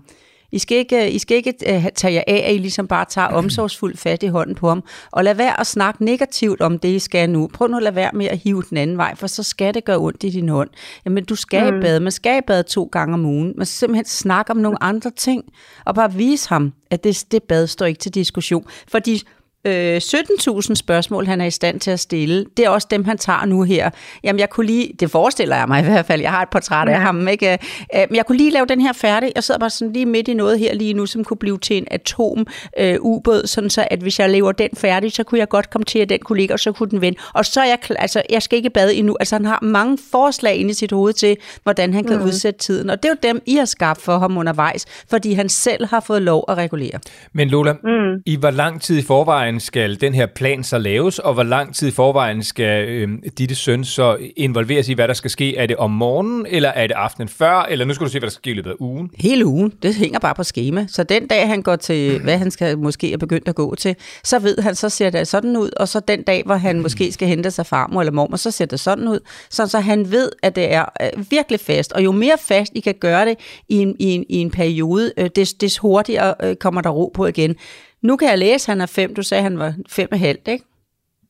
[0.52, 3.28] I skal ikke, I skal ikke uh, tage jer af, at I ligesom bare tager
[3.40, 4.84] omsorgsfuldt fat i hånden på ham.
[5.12, 7.50] Og lad være at snakke negativt om det, I skal nu.
[7.54, 9.86] Prøv nu at lade være med at hive den anden vej, for så skal det
[9.86, 10.70] gøre ondt i din hånd.
[11.06, 11.80] Jamen, du skal mm.
[11.80, 12.00] i bad.
[12.00, 13.54] Man skal i bad to gange om ugen.
[13.58, 15.44] Man skal simpelthen snakke om nogle andre ting,
[15.86, 18.66] og bare vise ham, at det, det bad står ikke til diskussion.
[18.88, 19.22] Fordi
[19.66, 22.46] øh, 17.000 spørgsmål, han er i stand til at stille.
[22.58, 23.90] Det er også dem, han tager nu her.
[24.24, 26.88] Jamen, jeg kunne lige, det forestiller jeg mig i hvert fald, jeg har et portræt
[26.88, 27.58] af ham, ikke?
[27.96, 29.32] Øh, Men jeg kunne lige lave den her færdig.
[29.36, 31.78] Jeg sidder bare sådan lige midt i noget her lige nu, som kunne blive til
[31.78, 32.48] en atom
[32.80, 35.86] øh, ubåd, sådan så, at hvis jeg laver den færdig, så kunne jeg godt komme
[35.86, 37.20] til, at den kunne ligge, og så kunne den vende.
[37.34, 39.18] Og så er jeg, altså, jeg skal ikke bade endnu.
[39.20, 42.24] Altså, han har mange forslag inde i sit hoved til, hvordan han kan mm.
[42.24, 42.90] udsætte tiden.
[42.90, 46.00] Og det er jo dem, I har skabt for ham undervejs, fordi han selv har
[46.00, 47.00] fået lov at regulere.
[47.34, 48.22] Men Lola, mm.
[48.26, 51.76] i hvor lang tid i forvejen skal den her plan så laves, og hvor lang
[51.76, 55.58] tid i forvejen skal øh, Ditte søn så involveres i, hvad der skal ske?
[55.58, 58.28] Er det om morgenen, eller er det aftenen før, eller nu skal du se, hvad
[58.28, 59.10] der skal ske i løbet af ugen?
[59.18, 59.74] Hele ugen.
[59.84, 60.86] Det hænger bare på schema.
[60.88, 63.96] Så den dag, han går til, hvad han skal måske er begyndt at gå til,
[64.24, 65.70] så ved han, så ser det sådan ud.
[65.78, 68.66] Og så den dag, hvor han måske skal hente sig farmor eller mormor, så ser
[68.66, 69.20] det sådan ud.
[69.50, 71.94] Så, så han ved, at det er øh, virkelig fast.
[71.94, 73.38] Og jo mere fast I kan gøre det
[73.70, 77.12] i en, i en, i en periode, øh, des, des hurtigere øh, kommer der ro
[77.14, 77.56] på igen.
[78.02, 79.16] Nu kan jeg læse, at han er fem.
[79.16, 80.66] Du sagde, at han var fem og halvt, ikke?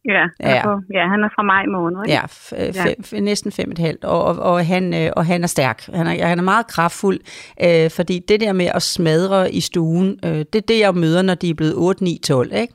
[0.05, 0.49] Ja, Ja.
[0.55, 0.63] ja.
[0.93, 1.97] ja, han er fra maj måned.
[2.07, 2.13] Ikke?
[2.13, 5.25] Ja, f- øh, f- næsten fem og et halvt, og, og, og, han, øh, og
[5.25, 5.85] han er stærk.
[5.93, 7.19] Han er, han er meget kraftfuld,
[7.63, 11.21] øh, fordi det der med at smadre i stuen, øh, det er det, jeg møder,
[11.21, 12.73] når de er blevet 8, 9, 12, ikke?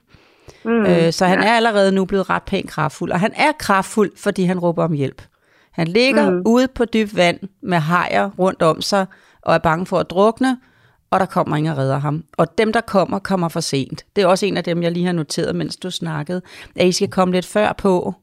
[0.64, 1.46] Mm, øh, så han ja.
[1.48, 4.92] er allerede nu blevet ret pænt kraftfuld, og han er kraftfuld, fordi han råber om
[4.92, 5.22] hjælp.
[5.72, 6.42] Han ligger mm.
[6.46, 9.06] ude på dyb vand med hajer rundt om sig,
[9.42, 10.58] og er bange for at drukne,
[11.14, 12.24] og der kommer ingen og redder ham.
[12.36, 14.04] Og dem, der kommer, kommer for sent.
[14.16, 16.42] Det er også en af dem, jeg lige har noteret, mens du snakkede,
[16.76, 18.14] at I skal komme lidt før på.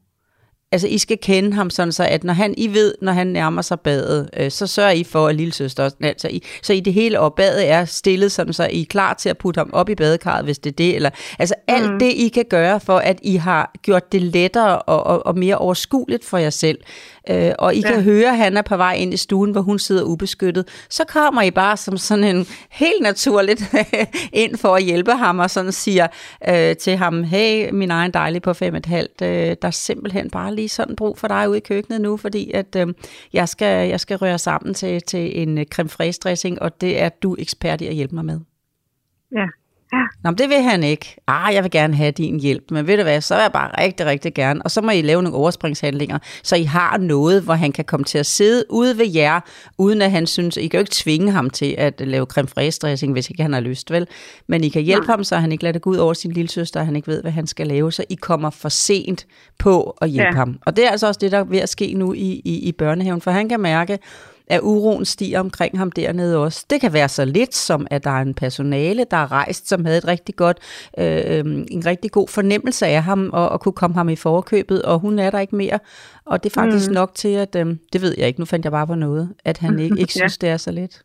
[0.71, 3.61] Altså, I skal kende ham sådan så, at når han, I ved, når han nærmer
[3.61, 6.93] sig badet, øh, så sørger I for, at lille søster, altså I, så I det
[6.93, 9.89] hele, og badet er stillet sådan, så I er klar til at putte ham op
[9.89, 13.19] i badekarret, hvis det er det, eller, altså alt det, I kan gøre for, at
[13.23, 16.77] I har gjort det lettere og, og, og mere overskueligt for jer selv,
[17.29, 17.91] øh, og I ja.
[17.91, 21.03] kan høre, at han er på vej ind i stuen, hvor hun sidder ubeskyttet, så
[21.07, 23.75] kommer I bare som sådan en helt naturligt
[24.33, 26.07] ind for at hjælpe ham, og sådan siger
[26.49, 30.29] øh, til ham, hey, min egen dejlige på fem et halvt, øh, der er simpelthen
[30.29, 32.87] bare lige sådan brug for dig ude i køkkenet nu, fordi at øh,
[33.33, 37.09] jeg, skal, jeg skal røre sammen til, til en creme fraiche dressing, og det er
[37.09, 38.39] du ekspert i at hjælpe mig med.
[39.35, 39.45] Ja.
[40.23, 41.15] Nå, men det vil han ikke.
[41.27, 42.63] Ah, jeg vil gerne have din hjælp.
[42.71, 44.61] Men ved du hvad, så vil jeg bare rigtig, rigtig gerne.
[44.61, 48.03] Og så må I lave nogle overspringshandlinger, så I har noget, hvor han kan komme
[48.03, 49.39] til at sidde ude ved jer,
[49.77, 52.79] uden at han synes, I kan jo ikke tvinge ham til at lave creme fraise
[52.79, 54.07] dressing, hvis ikke han har lyst, vel?
[54.47, 55.15] Men I kan hjælpe Nej.
[55.15, 57.07] ham, så han ikke lader det gå ud over sin lille søster, og han ikke
[57.07, 59.25] ved, hvad han skal lave, så I kommer for sent
[59.59, 60.29] på at hjælpe ja.
[60.29, 60.35] Ja.
[60.35, 60.59] ham.
[60.65, 62.71] Og det er altså også det, der er ved at ske nu i, i, i
[62.71, 63.99] børnehaven, for han kan mærke,
[64.51, 66.65] at uroen stiger omkring ham dernede også.
[66.69, 69.85] Det kan være så lidt som, at der er en personale, der er rejst, som
[69.85, 70.57] havde et rigtig godt,
[70.97, 71.39] øh,
[71.71, 75.19] en rigtig god fornemmelse af ham, og, og kunne komme ham i forkøbet, og hun
[75.19, 75.79] er der ikke mere.
[76.25, 76.93] Og det er faktisk mm.
[76.93, 79.57] nok til, at, øh, det ved jeg ikke, nu fandt jeg bare på noget, at
[79.57, 80.19] han ikke, ikke Ja.
[80.19, 81.03] synes, det er så lidt.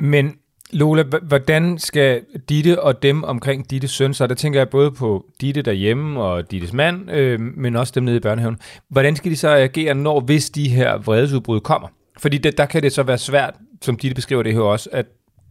[0.00, 0.34] Men
[0.72, 5.26] Lola, hvordan skal Ditte og dem omkring Dittes søn, så der tænker jeg både på
[5.40, 8.58] Ditte derhjemme og Dittes mand, øh, men også dem nede i børnehaven.
[8.88, 11.88] Hvordan skal de så agere, når hvis de her vredesudbrud kommer?
[12.18, 15.06] Fordi det, der kan det så være svært, som Ditte beskriver det her også, at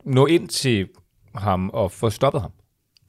[0.06, 0.88] nå ind til
[1.36, 2.52] ham og få stoppet ham.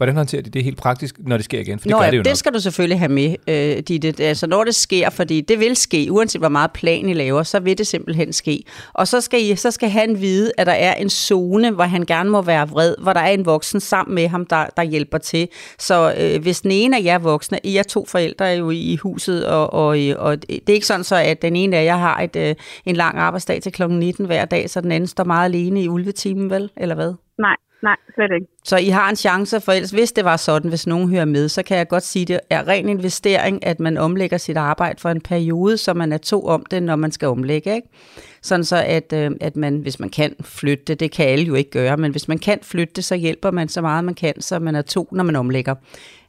[0.00, 1.78] Hvordan håndterer de det helt praktisk, når det sker igen?
[1.78, 2.36] For det Nå, gør det jo det nok.
[2.36, 4.24] skal du selvfølgelig have med, øh, Ditte.
[4.24, 7.60] Altså, når det sker, fordi det vil ske, uanset hvor meget plan I laver, så
[7.60, 8.62] vil det simpelthen ske.
[8.92, 12.06] Og så skal, I, så skal han vide, at der er en zone, hvor han
[12.06, 15.18] gerne må være vred, hvor der er en voksen sammen med ham, der, der hjælper
[15.18, 15.48] til.
[15.78, 19.46] Så øh, hvis den ene af jer voksne, I er to forældre jo i huset,
[19.46, 22.36] og, og, og det er ikke sådan så, at den ene af jer har et,
[22.36, 23.88] øh, en lang arbejdsdag til kl.
[23.88, 26.70] 19 hver dag, så den anden står meget alene i ulvetimen, vel?
[26.76, 27.14] Eller hvad?
[27.38, 28.46] Nej, nej, slet ikke.
[28.64, 31.48] Så I har en chance, for ellers hvis det var sådan, hvis nogen hører med,
[31.48, 35.00] så kan jeg godt sige, at det er ren investering, at man omlægger sit arbejde
[35.00, 37.74] for en periode, så man er to om det, når man skal omlægge.
[37.74, 37.88] Ikke?
[38.42, 41.54] Sådan så, at, øh, at man, hvis man kan flytte det, det kan alle jo
[41.54, 44.40] ikke gøre, men hvis man kan flytte det, så hjælper man så meget man kan,
[44.40, 45.74] så man er to, når man omlægger.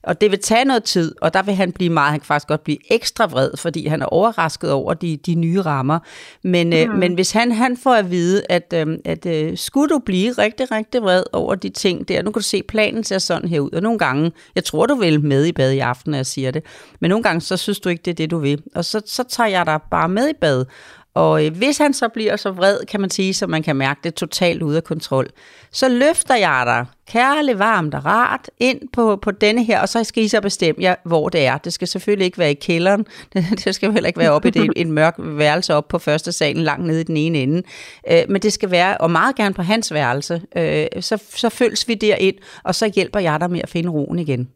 [0.04, 2.48] Og det vil tage noget tid, og der vil han blive meget, han kan faktisk
[2.48, 6.00] godt blive ekstra vred, fordi han er overrasket over de, de nye rammer.
[6.44, 6.74] Men, mm.
[6.74, 10.32] øh, men hvis han, han får at vide, at, øh, at øh, skulle du blive
[10.32, 13.60] rigtig, rigtig vred over de ting der, nu kan du se, planen ser sådan her
[13.60, 16.26] ud, og nogle gange, jeg tror du vil med i bad i aften, når jeg
[16.26, 16.64] siger det,
[17.00, 18.64] men nogle gange, så synes du ikke, det er det, du vil.
[18.76, 20.66] Og så, så tager jeg dig bare med i bad,
[21.14, 24.00] og øh, hvis han så bliver så vred, kan man sige, så man kan mærke
[24.04, 25.28] det totalt ude af kontrol,
[25.72, 30.04] så løfter jeg dig kærligt, varmt og rart ind på, på denne her, og så
[30.04, 31.58] skal I så bestemme jer, hvor det er.
[31.58, 34.52] Det skal selvfølgelig ikke være i kælderen, det, det skal heller ikke være oppe i
[34.52, 37.64] det, en mørk værelse op på første salen, langt nede i den ene ende.
[38.12, 41.88] Øh, men det skal være, og meget gerne på hans værelse, øh, så, så følges
[41.88, 44.50] vi derind, og så hjælper jeg dig med at finde roen igen.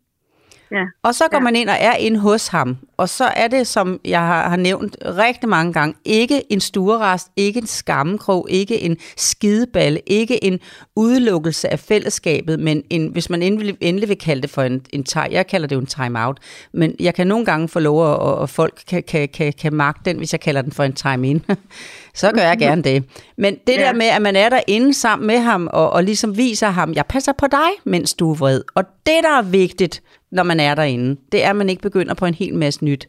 [0.72, 0.84] Ja.
[1.04, 1.44] Og så går Ja.
[1.44, 4.56] man ind og er inde hos ham, og så er det, som jeg har, har
[4.56, 10.60] nævnt rigtig mange gange, ikke en stuerest, ikke en skammekrog, ikke en skideballe, ikke en
[10.96, 15.04] udelukkelse af fællesskabet, men en, hvis man endelig, endelig vil kalde det for en, en
[15.04, 16.38] time, jeg kalder det jo en time-out,
[16.74, 19.74] men jeg kan nogle gange få lov, at, og, og folk kan, kan, kan, kan
[19.74, 21.46] magte den, hvis jeg kalder den for en time-in.
[22.16, 23.04] så gør jeg gerne det.
[23.38, 23.82] Men det Ja.
[23.82, 27.06] der med, at man er derinde sammen med ham, og, og ligesom viser ham, jeg
[27.06, 28.62] passer på dig, mens du er vred.
[28.76, 30.02] Og det, der er vigtigt,
[30.32, 33.08] når man er derinde, det er, at man ikke begynder på en hel masse nyt.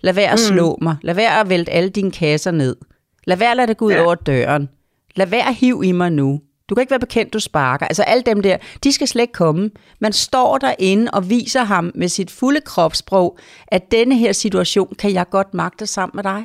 [0.00, 0.96] Lad være at slå mig.
[1.02, 2.76] Lad være at vælte alle dine kasser ned.
[3.26, 4.04] Lad være at lade det gå ud Ja.
[4.04, 4.68] over døren.
[5.16, 6.40] Lad være at hive i mig nu.
[6.68, 7.86] Du kan ikke være bekendt, du sparker.
[7.86, 9.70] Altså alle dem der, de skal slet ikke komme.
[10.00, 15.12] Man står derinde og viser ham med sit fulde kropssprog, at denne her situation kan
[15.12, 16.44] jeg godt magte sammen med dig.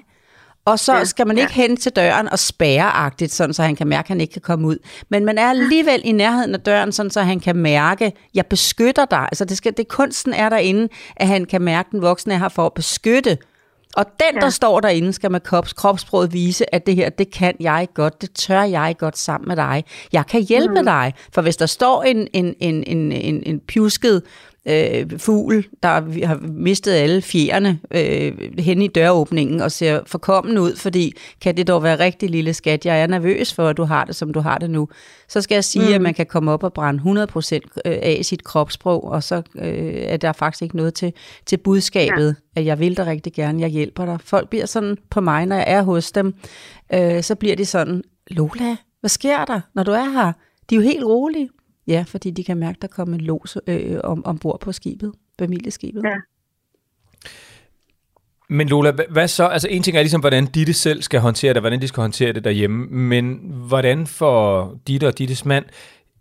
[0.65, 3.87] Og så Ja, skal man ikke hen til døren og spærre sådan så han kan
[3.87, 4.77] mærke, at han ikke kan komme ud.
[5.09, 9.05] Men man er alligevel i nærheden af døren, sådan så han kan mærke, jeg beskytter
[9.05, 9.19] dig.
[9.19, 12.37] Altså det, skal, det kunsten er derinde, at han kan mærke, at den voksne er
[12.37, 13.37] her for at beskytte.
[13.95, 14.39] Og den, ja.
[14.39, 14.49] der Ja.
[14.49, 18.31] står derinde, skal med krops, kropsproget vise, at det her, det kan jeg godt, det
[18.33, 19.83] tør jeg godt sammen med dig.
[20.13, 20.85] Jeg kan hjælpe mm.
[20.85, 24.21] dig, for hvis der står en, en, en, en, en, en pjusket
[24.67, 30.57] øh, fugl, der vi har mistet alle fjerne øh, hen i døråbningen og ser forkommen
[30.57, 33.83] ud, fordi kan det dog være rigtig lille skat, jeg er nervøs for, at du
[33.83, 34.87] har det, som du har det nu,
[35.27, 35.93] så skal jeg sige, mm.
[35.93, 40.17] at man kan komme op og brænde 100% af sit kropssprog, og så øh, er
[40.17, 41.13] der faktisk ikke noget til,
[41.45, 42.59] til budskabet, ja.
[42.59, 44.17] at jeg vil dig rigtig gerne, jeg hjælper dig.
[44.23, 46.33] Folk bliver sådan på mig, når jeg er hos dem,
[46.93, 50.31] øh, så bliver de sådan, Lola, hvad sker der, når du er her?
[50.69, 51.49] De er jo helt rolige.
[51.87, 56.01] Ja, fordi de kan mærke, der kommer en los øh, om, ombord på skibet, familieskibet.
[56.03, 56.15] Ja.
[58.49, 59.45] Men Lola, hva- hvad så?
[59.47, 62.33] Altså en ting er ligesom, hvordan Ditte selv skal håndtere det, hvordan de skal håndtere
[62.33, 65.65] det derhjemme, men hvordan får Ditte og Dittes mand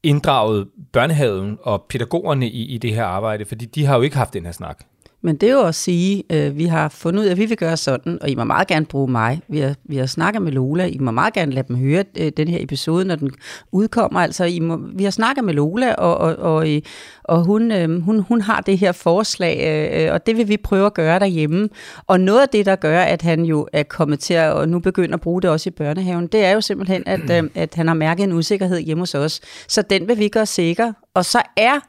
[0.03, 3.44] inddraget børnehaven og pædagogerne i, i det her arbejde?
[3.44, 4.85] Fordi de har jo ikke haft den her snak.
[5.22, 7.56] Men det er jo at sige, øh, vi har fundet ud af, at vi vil
[7.56, 9.40] gøre sådan, og I må meget gerne bruge mig.
[9.48, 10.87] Vi har, vi har snakket med Lola.
[10.87, 13.30] I må meget gerne lade dem høre øh, den her episode, når den
[13.72, 14.20] udkommer.
[14.20, 16.82] Altså, I må, vi har snakket med Lola, og, og, og, øh,
[17.24, 20.56] og hun, øh, hun, hun har det her forslag, øh, øh, og det vil vi
[20.56, 21.68] prøve at gøre derhjemme.
[22.06, 24.78] Og noget af det, der gør, at han jo er kommet til at og nu
[24.78, 27.87] begynder at bruge det også i børnehaven, det er jo simpelthen, at, øh, at han
[27.87, 29.40] har mærket en usikkerhed hjemme hos os.
[29.68, 30.92] Så den vil vi gøre sikker.
[31.14, 31.80] Og så er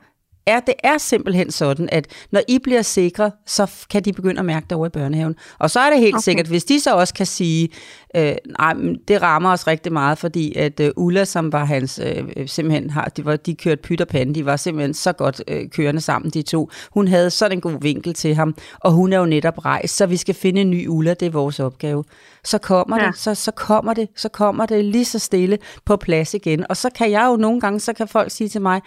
[0.46, 4.46] er, det er simpelthen sådan, at når I bliver sikre, så kan de begynde at
[4.46, 5.36] mærke det over i børnehaven.
[5.60, 6.24] Og så er det helt okay.
[6.24, 7.70] Sikkert, hvis de så også kan sige,
[8.16, 12.00] øh, nej, men det rammer os rigtig meget, fordi at øh, Ulla, som var hans,
[12.04, 15.14] øh, øh, simpelthen har, de, var, de kørte pyt og pande, de var simpelthen så
[15.14, 16.70] godt øh, kørende sammen, de to.
[16.92, 20.06] Hun havde sådan en god vinkel til ham, og hun er jo netop rejst, så
[20.06, 22.04] vi skal finde en ny Ulla, det er vores opgave.
[22.44, 23.02] Så kommer.
[23.02, 23.08] Ja.
[23.08, 26.66] det, så, så kommer det, så kommer det lige så stille på plads igen.
[26.70, 28.82] Og så kan jeg jo nogle gange, så kan folk sige til mig,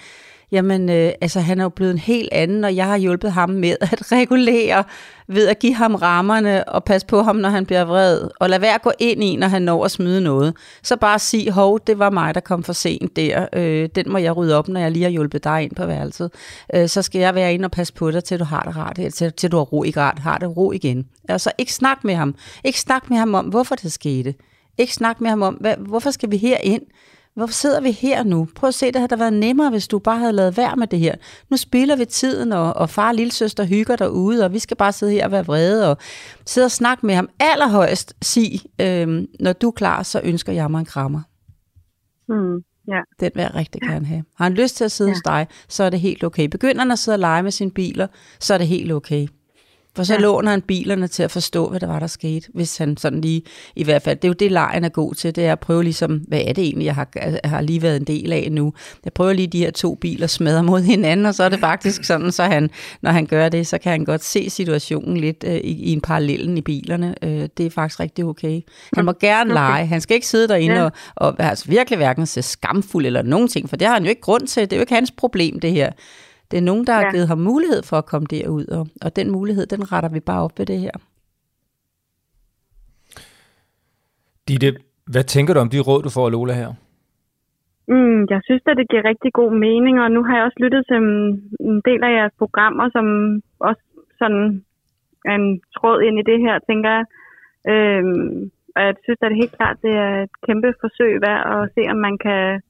[0.52, 3.50] jamen, øh, altså han er jo blevet en helt anden, og jeg har hjulpet ham
[3.50, 4.84] med at regulere,
[5.28, 8.60] ved at give ham rammerne og passe på ham, når han bliver vred, og lade
[8.60, 10.54] være at gå ind i, når han når at smide noget.
[10.82, 14.18] Så bare sig, hov, det var mig, der kom for sent der, øh, den må
[14.18, 16.30] jeg rydde op, når jeg lige har hjulpet dig ind på værelset.
[16.74, 18.98] Øh, så skal jeg være inde og passe på dig, til du har det rart,
[19.14, 21.06] til, til du har ro ikke rart, har det ro igen.
[21.28, 22.34] Altså ikke snak med ham.
[22.64, 24.34] Ikke snak med ham om, hvorfor det skete.
[24.78, 26.82] Ikke snak med ham om, hvad, hvorfor skal vi her ind?
[27.36, 28.48] Hvorfor sidder vi her nu?
[28.54, 30.86] Prøv at se, det havde da været nemmere, hvis du bare havde lavet værd med
[30.86, 31.14] det her.
[31.50, 34.92] Nu spiller vi tiden, og, og far og lillesøster hygger derude, og vi skal bare
[34.92, 35.96] sidde her og være vrede, og
[36.46, 37.28] sidde og snakke med ham.
[37.40, 41.20] Allerhøjst sig, øhm, når du er klar, så ønsker jeg mig en krammer.
[42.28, 42.56] Mm,
[42.88, 43.00] ja.
[43.20, 44.24] Den vil jeg rigtig gerne have.
[44.36, 45.14] Har han lyst til at sidde ja.
[45.14, 46.44] hos dig, så er det helt okay.
[46.48, 48.06] Begynder han at sidde og lege med sine biler,
[48.40, 49.28] så er det helt okay.
[49.96, 50.20] For så ja.
[50.20, 52.48] Låner han bilerne til at forstå, hvad der var, der skete.
[52.54, 53.42] Hvis han sådan lige,
[53.76, 55.82] i hvert fald, det er jo det, lejen er god til, det er at prøve
[55.82, 58.72] ligesom, hvad er det egentlig, jeg har, jeg har lige været en del af nu.
[59.04, 62.04] Jeg prøver lige de her to biler smadre mod hinanden, og så er det faktisk
[62.04, 62.70] sådan, så han,
[63.02, 66.00] når han gør det, så kan han godt se situationen lidt øh, i, i en
[66.00, 67.14] parallellen i bilerne.
[67.22, 68.60] Øh, det er faktisk rigtig okay.
[68.96, 69.60] Han må gerne okay.
[69.60, 69.86] lege.
[69.86, 70.76] Han skal ikke sidde derinde.
[70.76, 70.84] Ja.
[70.84, 74.08] og, og altså virkelig hverken se skamfuld eller nogen ting, for det har han jo
[74.08, 74.62] ikke grund til.
[74.62, 75.92] Det er jo ikke hans problem, det her.
[76.50, 77.00] Det er nogen, der ja.
[77.00, 80.20] har givet ham mulighed for at komme derud, og, og den mulighed, den retter vi
[80.20, 80.96] bare op ved det her.
[84.48, 84.76] Ditte,
[85.12, 86.72] hvad tænker du om de råd, du får af Lola her?
[87.88, 90.82] Mm, jeg synes at det giver rigtig god mening, og nu har jeg også lyttet
[90.86, 91.12] til en,
[91.70, 93.06] en del af jeres programmer, som
[93.58, 93.82] også
[94.18, 94.64] sådan
[95.24, 97.04] er en tråd ind i det her, tænker jeg.
[97.72, 101.70] Øhm, og jeg synes at det helt klart, det er et kæmpe forsøg værd at
[101.74, 102.60] se, om man kan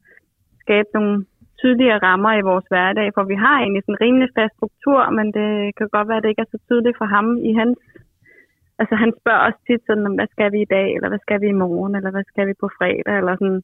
[0.62, 1.24] skabe nogle
[1.60, 5.26] tydeligere rammer i vores hverdag, for vi har egentlig sådan en rimelig fast struktur, men
[5.36, 7.78] det kan godt være, at det ikke er så tydeligt for ham i hans
[8.80, 11.48] altså han spørger os tit sådan, hvad skal vi i dag, eller hvad skal vi
[11.50, 13.62] i morgen, eller hvad skal vi på fredag, eller sådan.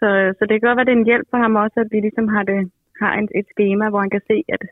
[0.00, 1.90] Så, så det kan godt være, at det er en hjælp for ham også, at
[1.94, 2.58] vi ligesom har, det,
[3.02, 4.62] har en, et schema, hvor han kan se, at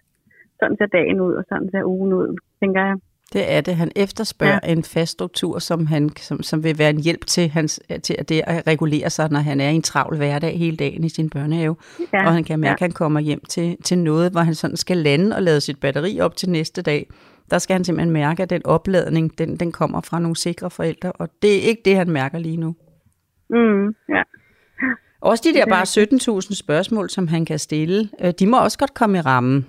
[0.58, 2.28] sådan ser dagen ud, og sådan ser ugen ud,
[2.60, 2.96] tænker jeg.
[3.32, 3.76] Det er det.
[3.76, 4.72] Han efterspørger ja.
[4.72, 8.28] En fast struktur, som, han, som, som vil være en hjælp til, hans, til at
[8.28, 11.30] det at regulere sig, når han er i en travl hverdag hele dagen i sin
[11.30, 11.76] børnehave.
[12.12, 12.26] Ja.
[12.26, 12.74] Og han kan mærke, ja.
[12.74, 15.80] at han kommer hjem til, til noget, hvor han sådan skal lande og lade sit
[15.80, 17.10] batteri op til næste dag.
[17.50, 21.12] Der skal han simpelthen mærke, at den opladning, den, den kommer fra nogle sikre forældre,
[21.12, 22.74] og det er ikke det, han mærker lige nu.
[23.50, 24.22] Mm, ja.
[25.20, 28.78] Også de der er bare 17.000 spørgsmål, som han kan stille, øh, de må også
[28.78, 29.66] godt komme i rammen.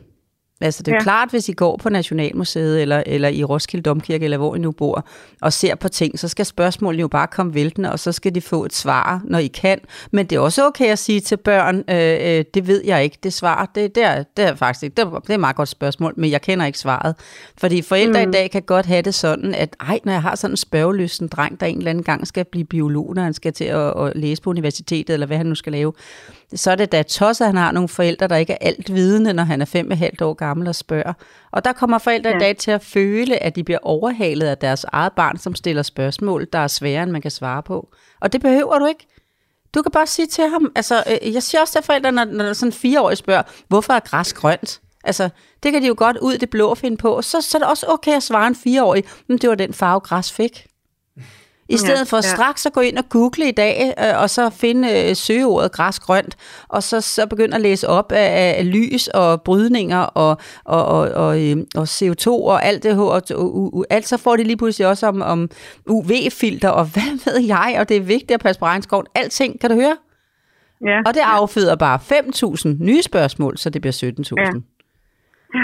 [0.62, 1.04] Altså det er ja.
[1.04, 4.72] Klart, hvis I går på Nationalmuseet, eller, eller i Roskilde Domkirke, eller hvor I nu
[4.72, 5.08] bor,
[5.42, 8.42] og ser på ting, så skal spørgsmålene jo bare komme væltende, og så skal de
[8.42, 9.80] få et svar, når I kan.
[10.12, 13.18] Men det er også okay at sige til børn, øh, øh, det ved jeg ikke,
[13.24, 15.56] det svar, det, det, er, det er faktisk ikke, det er, det er et meget
[15.56, 17.16] godt spørgsmål, men jeg kender ikke svaret.
[17.58, 18.30] Fordi forældre mm.
[18.30, 21.28] i dag kan godt have det sådan, at ej, når jeg har sådan en spørgelysten
[21.28, 24.12] dreng, der en eller anden gang skal blive biolog, når han skal til at, at
[24.16, 25.94] læse på universitetet, eller hvad han nu skal lave,
[26.56, 29.34] så er det da tosset, at han har nogle forældre, der ikke er alt vidende,
[29.34, 31.14] når han er fem og halvt år gammel og spørger.
[31.52, 32.36] Og der kommer forældre ja.
[32.36, 35.84] i dag til at føle, at de bliver overhalet af deres eget barn, som stiller
[35.84, 37.90] spørgsmål, der er sværere, end man kan svare på.
[38.20, 39.08] Og det behøver du ikke.
[39.76, 42.54] Du kan bare sige til ham, altså øh, jeg siger også til forældre, når, når
[42.54, 44.82] sådan fire år spørger, hvorfor er græs grønt?
[45.04, 45.30] Altså,
[45.64, 47.22] det kan de jo godt ud i det blå finde på.
[47.22, 50.00] Så, så er det også okay at svare en fireårig, men det var den farve,
[50.00, 50.68] græs fik.
[51.70, 52.22] I stedet for ja.
[52.22, 56.38] straks at gå ind og google i dag, øh, og så finde øh, søgeordet græsgrønt,
[56.68, 61.00] og så, så begynde at læse op af, af lys og brydninger og, og, og,
[61.00, 63.02] og, øh, og CO2 og alt det her.
[63.02, 65.50] Og, og, og, alt så får de lige pludselig også om, om
[65.86, 69.06] UV-filter og hvad ved jeg, og det er vigtigt at passe på regnskoven.
[69.16, 69.98] Alting, kan du høre?
[70.86, 71.02] Ja.
[71.06, 74.34] Og det afføder bare 5.000 nye spørgsmål, så det bliver 17.000.
[75.56, 75.60] Ja.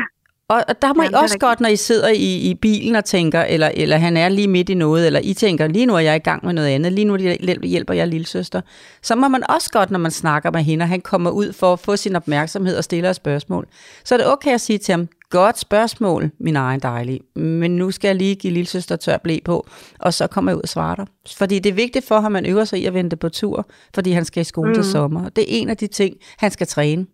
[0.47, 3.05] Og, og der må Ja, I også godt, når I sidder i, i bilen og
[3.05, 5.99] tænker, eller, eller han er lige midt i noget, eller I tænker, lige nu er
[5.99, 7.17] jeg i gang med noget andet, lige nu
[7.63, 8.61] hjælper jeg lille søster,
[9.01, 11.73] så må man også godt, når man snakker med hende, og han kommer ud for
[11.73, 13.67] at få sin opmærksomhed og stiller et spørgsmål,
[14.05, 17.19] så er det okay at sige til ham, Godt spørgsmål, min egen dejlige.
[17.35, 19.67] Men nu skal jeg lige give lille søster tør blæ på,
[19.99, 21.05] og så kommer jeg ud og svare dig.
[21.37, 23.67] Fordi det er vigtigt for ham, at man øver sig i at vente på tur,
[23.95, 24.73] fordi han skal i skole mm.
[24.75, 25.29] til sommer.
[25.29, 27.05] Det er en af de ting, han skal træne.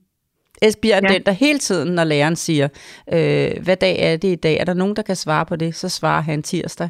[0.62, 1.14] Esbjerg er Ja.
[1.14, 2.68] den, der hele tiden, når læreren siger,
[3.14, 4.58] øh, hvad dag er det i dag?
[4.58, 5.76] Er der nogen, der kan svare på det?
[5.76, 6.90] Så svarer han tirsdag.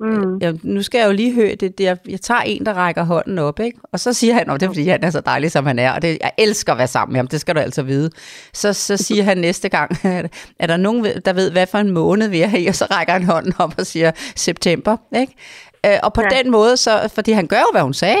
[0.00, 0.38] Mm.
[0.38, 1.80] Ja, nu skal jeg jo lige høre det.
[1.80, 3.78] jeg, jeg tager en, der rækker hånden op, ikke?
[3.92, 5.90] Og så siger han, at det er, fordi han er så dejlig, som han er,
[5.92, 8.10] og det, jeg elsker at være sammen med ham, det skal du altså vide.
[8.52, 9.90] Så, så siger han næste gang,
[10.60, 12.66] er der nogen, der ved, hvad for en måned vi er i?
[12.66, 15.32] Og så rækker han hånden op og siger, september, ikke?
[15.86, 16.22] Øh, Og på.
[16.22, 16.42] Ja.
[16.42, 18.18] den måde, så, fordi han gør jo, hvad hun sagde.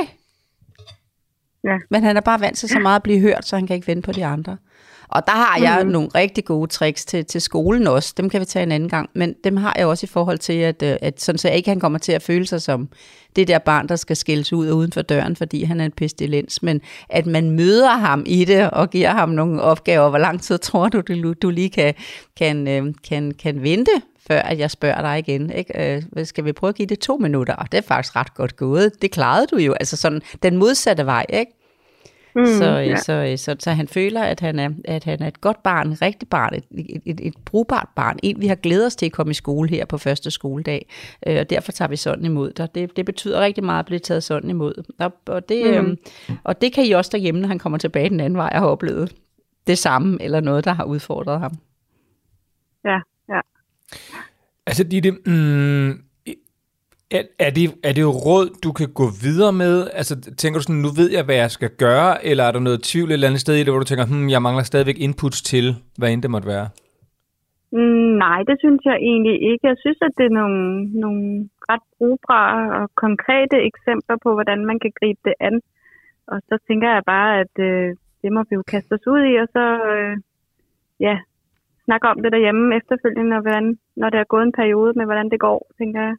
[1.64, 1.78] Ja.
[1.90, 3.86] Men han er bare vant til så meget at blive hørt, så han kan ikke
[3.86, 4.56] vente på de andre.
[5.08, 5.90] Og der har jeg mm.
[5.90, 8.14] nogle rigtig gode tricks til, til skolen også.
[8.16, 9.10] Dem kan vi tage en anden gang.
[9.14, 11.80] Men dem har jeg også i forhold til, at, øh, at sådan så ikke han
[11.80, 12.88] kommer til at føle sig som
[13.36, 16.62] det der barn, der skal skældes ud uden for døren, fordi han er en pestilens.
[16.62, 20.08] Men at man møder ham i det og giver ham nogle opgaver.
[20.08, 21.94] Hvor lang tid tror du, du, du lige kan,
[22.36, 23.92] kan, øh, kan, kan vente,
[24.28, 25.50] før at jeg spørger dig igen.
[25.50, 26.02] Ikke?
[26.16, 27.54] Øh, skal vi prøve at give det to minutter?
[27.54, 29.02] Og det er faktisk ret godt gået.
[29.02, 29.72] Det klarede du jo.
[29.72, 31.52] Altså sådan den modsatte vej, ikke?
[32.36, 32.80] Mm, så, ja.
[32.80, 32.96] ja.
[32.96, 36.02] så, så, så han føler, at han er, at han er et godt barn, et
[36.02, 38.18] rigtigt barn, et, et, et, et brugbart barn.
[38.22, 40.86] En, vi har glædet os til at komme i skole her på første skoledag,
[41.26, 42.74] øh, og derfor tager vi sådan imod dig.
[42.74, 44.84] Det, det betyder rigtig meget at blive taget sådan imod.
[44.98, 45.90] Og, og, det, mm.
[45.90, 45.96] øh,
[46.44, 48.66] og det kan I også derhjemme, når han kommer tilbage den anden vej og har
[48.66, 49.14] oplevet
[49.66, 51.52] det samme, eller noget, der har udfordret ham.
[52.84, 53.40] ja, ja.
[54.66, 56.03] Altså, Ditte, mm,
[57.10, 59.90] er, er, det, er det jo råd, du kan gå videre med?
[59.92, 62.82] Altså, tænker du sådan, nu ved jeg, hvad jeg skal gøre, eller er der noget
[62.82, 65.42] tvivl et eller andet sted i det, hvor du tænker, hmm, jeg mangler stadigvæk inputs
[65.42, 65.64] til,
[65.98, 66.68] hvad end det måtte være?
[67.72, 69.66] Mm, nej, det synes jeg egentlig ikke.
[69.70, 70.60] Jeg synes, at det er nogle,
[71.04, 75.60] nogle ret brugbare og konkrete eksempler på, hvordan man kan gribe det an.
[76.26, 79.34] Og så tænker jeg bare, at øh, det må vi jo kaste os ud i,
[79.42, 80.16] og så øh,
[81.00, 81.16] ja,
[81.84, 85.30] snakke om det derhjemme efterfølgende, og hvordan, når det er gået en periode med, hvordan
[85.30, 86.16] det går, tænker jeg.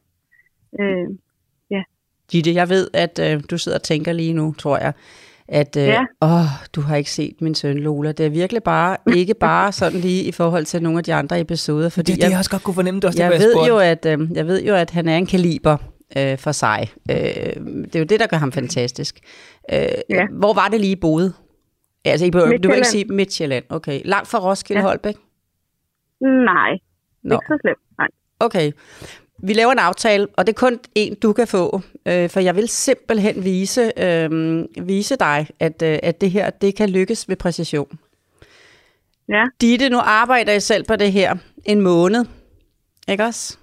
[0.80, 1.08] Øh,
[2.30, 4.92] Gitte, jeg ved, at øh, du sidder og tænker lige nu, tror jeg,
[5.48, 6.04] at øh, Ja.
[6.22, 8.12] åh, du har ikke set min søn Lola.
[8.12, 11.40] Det er virkelig bare, ikke bare sådan lige i forhold til nogle af de andre
[11.40, 13.78] episoder, fordi det, det, jeg også godt kunne fornemme, det også jeg, det, ved jo,
[13.78, 15.76] at, øh, jeg ved jo, at han er en kaliber
[16.18, 16.88] øh, for sig.
[17.10, 19.18] Øh, det er jo det, der gør ham fantastisk.
[19.72, 19.78] Øh,
[20.10, 20.26] Ja.
[20.32, 21.32] Hvor var det lige I boede?
[22.04, 23.64] Altså, I, behøver- du vil ikke sige Midtjylland.
[23.68, 24.00] Okay.
[24.04, 24.84] Langt fra Roskilde, ja.
[24.86, 24.88] Ja.
[24.88, 25.14] Holbæk?
[26.20, 26.70] nej,
[27.22, 27.34] Nå.
[27.34, 27.78] ikke så slemt.
[27.98, 28.08] Nej.
[28.40, 28.72] Okay.
[29.42, 32.56] Vi laver en aftale, og det er kun en, du kan få, øh, for jeg
[32.56, 37.36] vil simpelthen vise, øh, vise dig, at, øh, at det her det kan lykkes ved
[37.36, 37.98] præcision.
[39.28, 42.24] Ja, Ditte, nu arbejder jeg selv på det her en måned,
[43.08, 43.56] ikke også?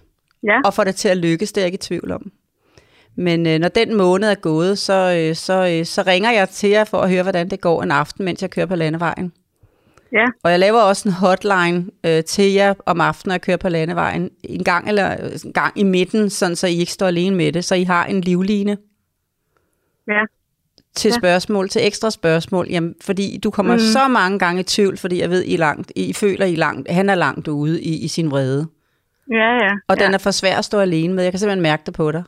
[0.43, 2.31] ja, Og får det til at lykkes, det er jeg ikke i tvivl om.
[3.15, 6.69] Men øh, når den måned er gået, så, øh, så, øh, så ringer jeg til
[6.69, 9.33] jer for at høre, hvordan det går en aften, mens jeg kører på landevejen.
[10.13, 13.69] Ja, Og jeg laver også en hotline øh, til jer om aftenen, jeg kører på
[13.69, 14.29] landevejen.
[14.43, 17.65] En gang, eller, en gang i midten, sådan, så I ikke står alene med det.
[17.65, 18.77] Så I har en livline
[20.07, 20.21] ja,
[20.95, 21.17] til Ja.
[21.17, 22.67] spørgsmål, til ekstra spørgsmål.
[22.69, 23.79] Jamen, fordi du kommer mm.
[23.79, 27.09] Så mange gange i tvivl, fordi jeg ved, I, langt, I føler, I langt, han
[27.09, 28.67] er langt ude i, i sin vrede.
[29.31, 29.71] ja, ja.
[29.87, 30.05] Og ja.
[30.05, 31.23] den er for svær at stå alene med.
[31.23, 32.23] Jeg kan simpelthen mærke det på dig.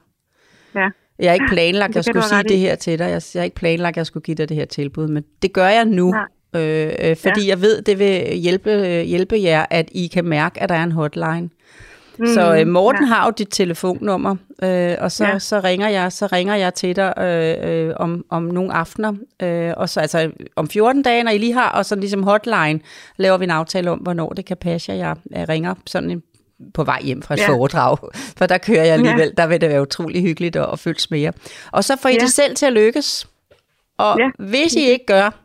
[0.75, 0.89] Ja.
[1.19, 3.05] Jeg har ikke planlagt, at jeg skulle sige det her til dig.
[3.05, 5.53] Jeg, jeg har ikke planlagt, at jeg skulle give dig det her tilbud, men det
[5.53, 6.11] gør jeg nu.
[6.11, 6.25] Nej.
[6.55, 7.47] Øh, øh, fordi ja.
[7.47, 10.83] jeg ved, det vil hjælpe, øh, hjælpe jer, at I kan mærke, at der er
[10.83, 11.49] en hotline.
[12.19, 13.07] Mm, så øh, Morten ja.
[13.07, 15.39] har jo dit telefonnummer, øh, og så, ja.
[15.39, 19.73] Så ringer jeg så ringer jeg til dig øh, øh, om, om nogle aftener, øh,
[19.77, 22.79] og så altså om 14 dage, når I lige har, og så ligesom hotline,
[23.17, 26.23] laver vi en aftale om, hvornår det kan passe, at jeg, jeg ringer sådan en,
[26.73, 27.49] på vej hjem fra et ja.
[27.49, 27.97] Foredrag,
[28.37, 29.41] for der kører jeg alligevel, ja.
[29.41, 31.31] der vil det være utrolig hyggeligt at, at følges med jer.
[31.71, 32.19] Og så får I ja.
[32.19, 33.27] Det selv til at lykkes,
[33.97, 34.19] og.
[34.19, 34.29] Ja.
[34.39, 35.44] hvis I ikke gør,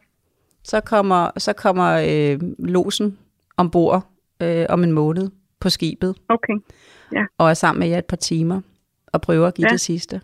[0.64, 3.18] så kommer, så kommer øh, losen
[3.56, 4.06] ombord
[4.42, 5.30] øh, om en måned
[5.60, 6.54] på skibet, Okay.
[7.38, 8.60] og er sammen med jer et par timer,
[9.06, 9.70] og prøver at give ja.
[9.70, 9.72] Ja.
[9.72, 10.20] det sidste.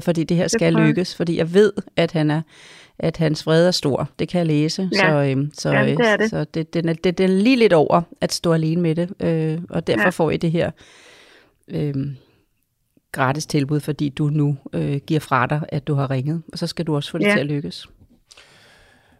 [0.00, 0.86] Fordi det her skal jeg.
[0.86, 2.42] lykkes, fordi jeg ved, at han er
[2.98, 4.08] at hans vrede er stor.
[4.18, 4.88] Det kan jeg læse.
[4.92, 4.98] Ja.
[4.98, 6.30] Så, øhm, så, Ja, det er øh, det.
[6.30, 9.12] så det, den, er, det, den er lige lidt over at stå alene med det.
[9.20, 10.04] Øh, og derfor ja.
[10.04, 10.10] Ja.
[10.10, 10.70] får I det her
[11.68, 11.94] øh,
[13.12, 16.42] gratis tilbud, fordi du nu øh, giver fra dig, at du har ringet.
[16.52, 17.32] Og så skal du også få det Ja.
[17.32, 17.88] til at lykkes.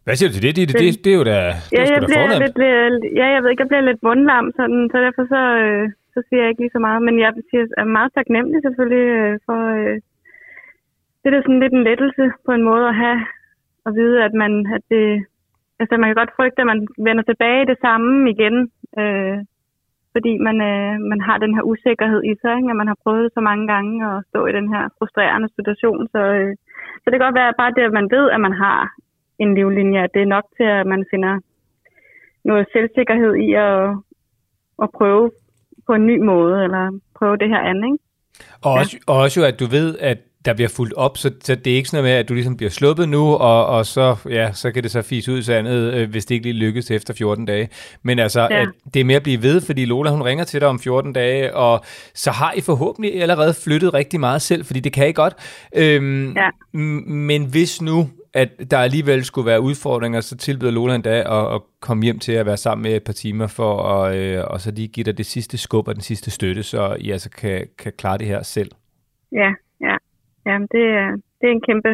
[0.05, 0.55] Hvad siger du til det?
[0.57, 1.39] Det, det, det, det er jo da,
[1.71, 2.43] det Ja, jeg da bliver fornemt.
[2.45, 2.59] lidt,
[3.21, 5.85] ja, jeg ved ikke, jeg bliver lidt mundlam, sådan, så derfor så, øh,
[6.15, 7.01] så siger jeg ikke lige så meget.
[7.07, 9.97] Men jeg siger, er meget taknemmelig selvfølgelig øh, for, øh,
[11.21, 13.19] det er da sådan lidt en lettelse på en måde at have,
[13.87, 15.07] at vide, at man, at det,
[15.81, 18.57] altså man kan godt frygte, at man vender tilbage i det samme igen,
[19.01, 19.39] øh,
[20.15, 22.71] fordi man, øh, man har den her usikkerhed i sig, ikke?
[22.73, 26.01] at man har prøvet så mange gange at stå i den her frustrerende situation.
[26.15, 26.53] Så, øh,
[27.01, 28.79] så det kan godt være bare det, at man ved, at man har
[29.43, 31.35] en livlinje, at det er nok til, at man finder
[32.45, 33.77] noget selvsikkerhed i at,
[34.83, 35.31] at prøve
[35.87, 37.99] på en ny måde, eller prøve det her andet, ikke?
[38.63, 41.55] Og, også, og også jo, at du ved, at der bliver fuldt op, så, så
[41.55, 44.17] det er ikke sådan noget med, at du ligesom bliver sluppet nu, og, og så,
[44.31, 46.91] ja, så kan det så fise ud i sandet, øh, hvis det ikke lige lykkes
[46.91, 47.69] efter 14 dage.
[48.03, 48.47] Men altså, ja.
[48.55, 48.63] Ja.
[48.63, 51.13] at det er med at blive ved, fordi Lola, hun ringer til dig om 14
[51.13, 51.81] dage, og
[52.15, 55.35] så har I forhåbentlig allerede flyttet rigtig meget selv, fordi det kan I godt.
[55.77, 56.49] Øhm, Ja.
[56.49, 61.27] m- Men hvis nu, at der alligevel skulle være udfordringer, så tilbyder Lola en dag
[61.27, 64.45] at, at komme hjem til at være sammen med et par timer for at øh,
[64.47, 67.31] og så lige give dig det sidste skub og den sidste støtte, så I altså
[67.31, 68.71] kan, kan klare det her selv.
[69.33, 69.97] Ja, ja.
[70.47, 71.89] Jamen, det, er- det er en kæmpe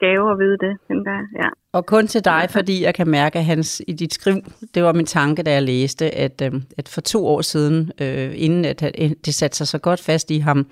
[0.00, 1.24] gave at vide det, tænker jeg.
[1.42, 1.48] Ja.
[1.72, 4.34] Og kun til dig, fordi jeg kan mærke, at hans, i dit skriv,
[4.74, 8.30] det var min tanke, da jeg læste, at, øh, at for to år siden, øh,
[8.34, 8.94] inden at, at
[9.26, 10.66] det satte sig så godt fast i ham,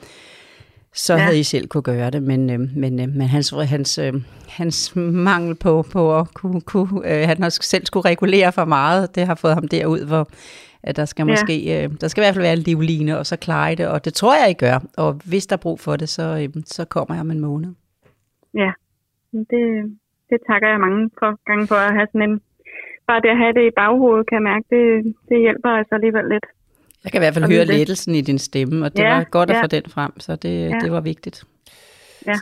[0.94, 1.18] så ja.
[1.18, 4.12] Havde I selv kunne gøre det, men, øh, men, øh, men hans, hans, øh,
[4.48, 9.14] hans mangel på, på at kunne, kunne øh, han har selv skulle regulere for meget,
[9.14, 10.28] det har fået ham derud, hvor
[10.82, 11.32] at der skal Ja.
[11.32, 14.04] måske, øh, der skal i hvert fald være en livline, og så klare det, og
[14.04, 16.84] det tror jeg, I gør, og hvis der er brug for det, så, øh, så
[16.84, 17.70] kommer jeg om en måned.
[18.54, 18.72] ja.
[19.32, 19.64] Det,
[20.30, 22.40] det takker jeg mange for, gange for at have sådan en...
[23.06, 26.26] Bare det at have det i baghovedet, kan jeg mærke, det, det hjælper altså alligevel
[26.34, 26.46] lidt.
[27.04, 27.68] Jeg kan i hvert fald Og høre det.
[27.74, 29.62] lettelsen i din stemme, og det Ja, var godt at ja.
[29.62, 30.78] få den frem, så det, ja.
[30.82, 31.42] det var vigtigt.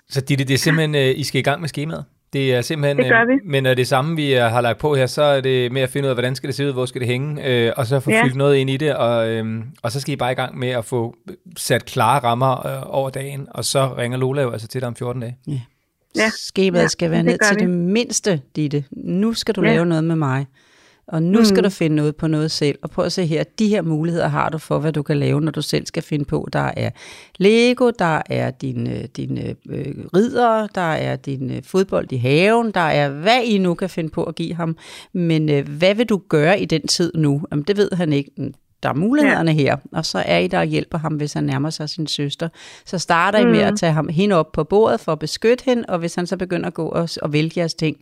[0.08, 2.04] Så Ditte, det er simpelthen, øh, I skal i gang med skemaet.
[2.32, 3.34] Det er simpelthen, Det gør øh, vi.
[3.44, 5.82] men når det er samme, vi øh, har lagt på her, så er det med
[5.82, 7.86] at finde ud af, hvordan skal det se ud, hvor skal det hænge, øh, og
[7.86, 8.24] så få Ja.
[8.24, 10.68] fyldt noget ind i det, og, øh, og så skal I bare i gang med
[10.68, 11.16] at få
[11.56, 14.96] sat klare rammer øh, over dagen, og så ringer Lola jo altså til dig om
[14.96, 15.36] 14 dage.
[16.16, 16.30] Ja.
[16.48, 17.60] Skemaet Ja, skal være det ned til vi.
[17.60, 18.84] det mindste, Ditte.
[18.90, 19.68] Nu skal du Ja.
[19.68, 20.46] lave noget med mig.
[21.08, 21.44] Og nu mm.
[21.44, 22.78] skal du finde noget på noget selv.
[22.82, 25.40] Og prøv at se her, de her muligheder har du for, hvad du kan lave,
[25.40, 26.48] når du selv skal finde på.
[26.52, 26.90] Der er
[27.38, 32.80] Lego, der er dine, dine øh, ridder, der er din øh, fodbold i haven, der
[32.80, 34.76] er hvad I nu kan finde på at give ham.
[35.12, 37.42] Men øh, hvad vil du gøre i den tid nu?
[37.50, 38.30] Jamen, det ved han ikke.
[38.82, 39.56] Der er mulighederne ja.
[39.56, 42.48] her, og så er I der og hjælper ham, hvis han nærmer sig sin søster.
[42.86, 45.84] Så starter I med at tage ham hende op på bordet for at beskytte hende,
[45.88, 47.96] og hvis han så begynder at gå og, og vælge jeres ting,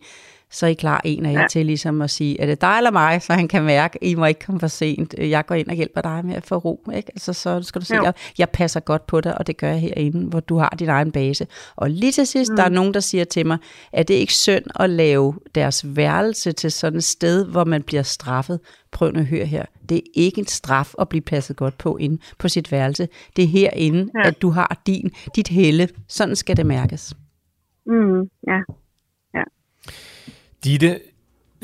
[0.51, 1.47] så er I klar en af jer ja.
[1.51, 4.27] Til ligesom at sige, er det dig eller mig, så han kan mærke, I må
[4.27, 5.15] ikke komme for sent.
[5.19, 6.91] Jeg går ind og hjælper dig med at få ro.
[6.95, 7.11] Ikke?
[7.15, 9.81] Altså, så skal du se, jeg, jeg passer godt på dig, og det gør jeg
[9.81, 11.47] herinde, hvor du har din egen base.
[11.77, 12.57] Og lige til sidst, mm.
[12.57, 13.59] der er nogen, der siger til mig,
[13.93, 18.03] er det ikke synd at lave deres værelse til sådan et sted, hvor man bliver
[18.03, 18.61] straffet?
[18.93, 19.65] Prøv nu at høre her.
[19.89, 23.09] Det er ikke en straf at blive passet godt på inde på sit værelse.
[23.37, 24.21] Det er herinde, ja.
[24.21, 24.29] Ja.
[24.29, 25.89] at du har din, dit helle.
[26.09, 27.15] Sådan skal det mærkes.
[27.87, 28.61] Mm, ja.
[30.65, 31.01] Ditte,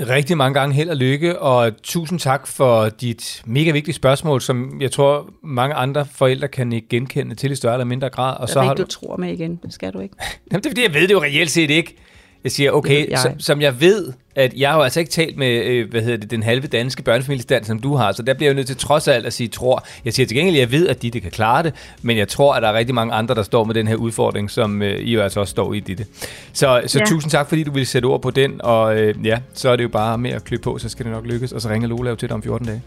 [0.00, 4.80] rigtig mange gange held og lykke, og tusind tak for dit mega vigtige spørgsmål, som
[4.80, 8.36] jeg tror mange andre forældre kan ikke genkende til i større eller mindre grad.
[8.36, 8.84] Og så så har ikke, du...
[8.84, 9.60] du tror med igen.
[9.62, 10.14] Det skal du ikke.
[10.52, 11.96] Jamen, det er fordi, jeg ved det jo reelt set ikke.
[12.44, 13.18] Jeg siger, okay, jeg.
[13.18, 16.16] Som, som jeg ved, at jeg har jo altså ikke talt med, øh, hvad hedder
[16.16, 18.76] det, den halve danske børnefamiliestand, som du har, så der bliver jeg jo nødt til
[18.76, 19.84] trods alt at sige, tror.
[20.04, 22.62] Jeg siger til gengæld, jeg ved, at Ditte kan klare det, men jeg tror, at
[22.62, 25.20] der er rigtig mange andre, der står med den her udfordring, som øh, I jo
[25.22, 26.06] altså også står i, Ditte.
[26.52, 27.04] Så, så Ja.
[27.04, 29.84] tusind tak, fordi du ville sætte ord på den, og øh, ja, så er det
[29.84, 32.10] jo bare med at klø på, så skal det nok lykkes, og så ringer Lola
[32.10, 32.82] jo til dig om 14 dage.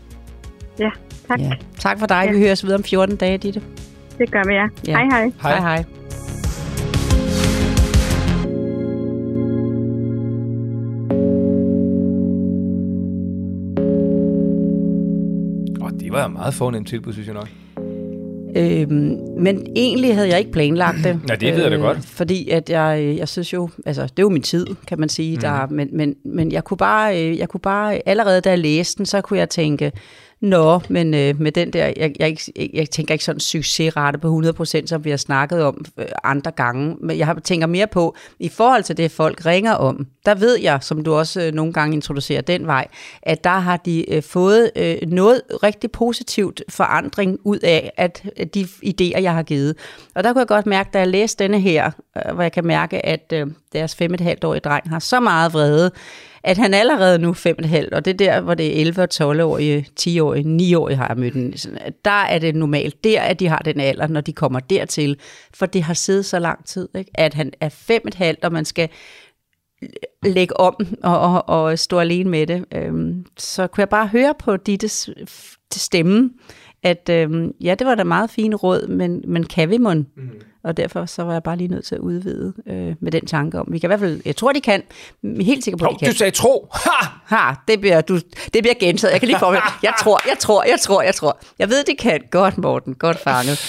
[0.80, 0.90] Ja,
[1.28, 1.40] tak.
[1.40, 1.52] Ja.
[1.80, 2.24] Tak for dig.
[2.26, 2.32] Ja.
[2.32, 3.62] Vi høres videre om 14 dage, Ditte.
[4.18, 4.68] Det gør vi, ja.
[4.88, 4.98] Ja.
[4.98, 5.32] Hej, hej.
[5.42, 5.60] Hej.
[5.60, 6.05] hej.
[16.16, 17.50] Var et meget fornemt tilbud, synes jeg nok.
[18.58, 21.22] Øhm, men egentlig havde jeg ikke planlagt det.
[21.30, 22.06] Ja, det ved jeg da godt.
[22.06, 25.36] Fordi at jeg, jeg synes jo, altså det er jo min tid, kan man sige.
[25.36, 25.42] Mm.
[25.42, 28.98] Der, men, men, men jeg kunne bare, øh, jeg kunne bare, allerede da jeg læste
[28.98, 29.92] den, så kunne jeg tænke,
[30.42, 34.42] Nå, men øh, med den der, jeg, jeg, jeg, jeg tænker ikke sådan succesrate på
[34.64, 38.16] 100%, som vi har snakket om øh, andre gange, men jeg har- tænker mere på,
[38.40, 41.74] i forhold til det, folk ringer om, der ved jeg, som du også øh, nogle
[41.74, 42.88] gange introducerer den vej,
[43.22, 48.56] at der har de øh, fået øh, noget rigtig positivt forandring ud af at at
[48.56, 49.76] de idéer, jeg har givet.
[50.16, 52.66] Og der kunne jeg godt mærke, da jeg læste denne her, øh, hvor jeg kan
[52.66, 55.92] mærke, at øh, deres fem et halvt årige dreng har så meget vrede,
[56.46, 59.02] at han allerede nu fem et halvt, og det er der, hvor det er 11
[59.02, 61.54] og 12-årige, 10-årige, 9-årige har jeg mødt den.
[62.06, 65.18] Der er det normalt, der at de har den alder, når de kommer dertil,
[65.54, 67.12] for det har siddet så lang tid, ikke?
[67.14, 68.90] at han er fem et halvt, og man skal
[70.24, 72.66] lægge om og, og, og stå alene med det.
[72.74, 75.10] Øhm, så kunne jeg bare høre på Dittes
[75.74, 76.30] stemme,
[76.86, 80.08] at øhm, ja, det var da meget fine råd, men, men kan vi mon?
[80.18, 80.30] Mm.
[80.64, 83.60] Og derfor så var jeg bare lige nødt til at udvide øh, med den tanke
[83.60, 84.84] om, vi kan i hvert fald, jeg tror de kan,
[85.24, 86.08] jeg er helt sikker på, Hov, de kan.
[86.08, 86.68] du sagde tro!
[86.74, 87.08] Ha!
[87.36, 88.16] Ha, det bliver, du,
[88.54, 89.12] det bliver gentaget.
[89.12, 91.40] Jeg kan lige få Jeg tror, jeg tror, jeg tror, jeg tror.
[91.60, 92.22] Jeg ved, de kan.
[92.32, 92.94] Godt, Morten.
[92.94, 93.60] Godt fanget.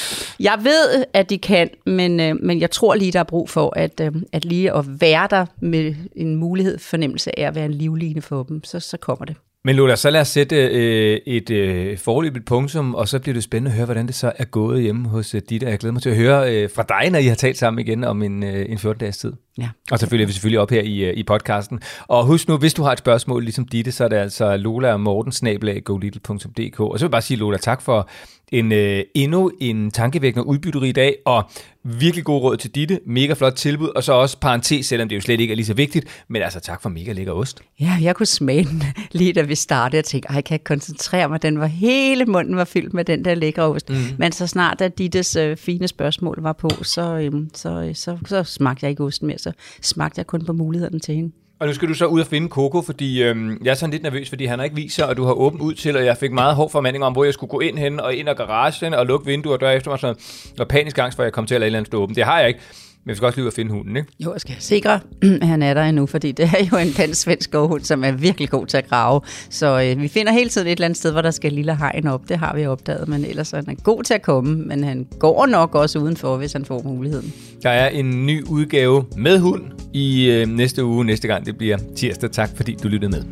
[0.40, 3.72] Jeg ved, at de kan, men, øh, men jeg tror lige, der er brug for,
[3.76, 7.74] at, øh, at lige at være der med en mulighed, fornemmelse af at være en
[7.74, 8.64] livline for dem.
[8.64, 9.36] Så, så kommer det.
[9.66, 13.42] Men Lola, så lad os sætte øh, et øh, forløbigt punktum, og så bliver det
[13.42, 15.66] spændende at høre, hvordan det så er gået hjemme hos øh, Ditte.
[15.66, 18.04] Jeg glæder mig til at høre øh, fra dig, når I har talt sammen igen
[18.04, 19.32] om en, øh, en 14-dages tid.
[19.58, 19.68] Ja.
[19.90, 21.80] Og selvfølgelig er vi selvfølgelig op her i, øh, i podcasten.
[22.08, 24.92] Og husk nu, hvis du har et spørgsmål ligesom Ditte, så er det altså Lola
[24.92, 26.80] og Morten, snablag, golittle.dk.
[26.80, 28.08] Og så vil jeg bare sige, Lola, tak for
[28.52, 31.50] en øh, endnu en tankevækkende udbytterig dag, og
[31.84, 35.20] virkelig god råd til Ditte, mega flot tilbud, og så også parentes, selvom det jo
[35.20, 37.60] slet ikke er lige så vigtigt, men altså tak for mega lækker ost.
[37.80, 38.82] Ja, jeg kunne smage den
[39.12, 39.96] lige da vi startede.
[39.96, 41.42] Jeg tænkte, ej, jeg kan ikke koncentrere mig.
[41.42, 43.90] Den var hele munden var fyldt med den der lækre ost.
[43.90, 43.96] Mm.
[44.18, 48.44] Men så snart, at Dittes øh, fine spørgsmål var på, så, øhm, så, så, så
[48.44, 49.38] smagte jeg ikke osten mere.
[49.46, 51.32] Så smagte jeg kun på mulighederne til hende.
[51.60, 54.02] Og nu skal du så ud og finde Coco, fordi øhm, jeg er sådan lidt
[54.02, 56.16] nervøs, fordi han har ikke vist sig, og du har åbent ud til, og jeg
[56.16, 58.94] fik meget hård formaning om, hvor jeg skulle gå ind hen og ind ad garagen
[58.94, 60.16] og lukke vinduer og døre efter mig, sådan,
[60.58, 62.16] og panisk angst for, at jeg kom til at lade et eller andet stå åbent.
[62.16, 62.60] Det har jeg ikke,
[63.06, 64.08] men vi skal også lige ud og finde hunden, ikke?
[64.20, 65.00] Jo, jeg skal sikre,
[65.42, 68.12] at han er der endnu, fordi det er jo en pæn svensk gårdhund, som er
[68.12, 69.20] virkelig god til at grave.
[69.50, 72.06] Så øh, vi finder hele tiden et eller andet sted, hvor der skal lille hegn
[72.06, 72.28] op.
[72.28, 75.46] Det har vi opdaget, men ellers er han god til at komme, men han går
[75.46, 77.32] nok også udenfor, hvis han får muligheden.
[77.62, 81.78] Der er en ny udgave med hund i øh, næste uge, næste gang det bliver
[81.96, 82.30] tirsdag.
[82.30, 83.22] Tak fordi du lyttede med.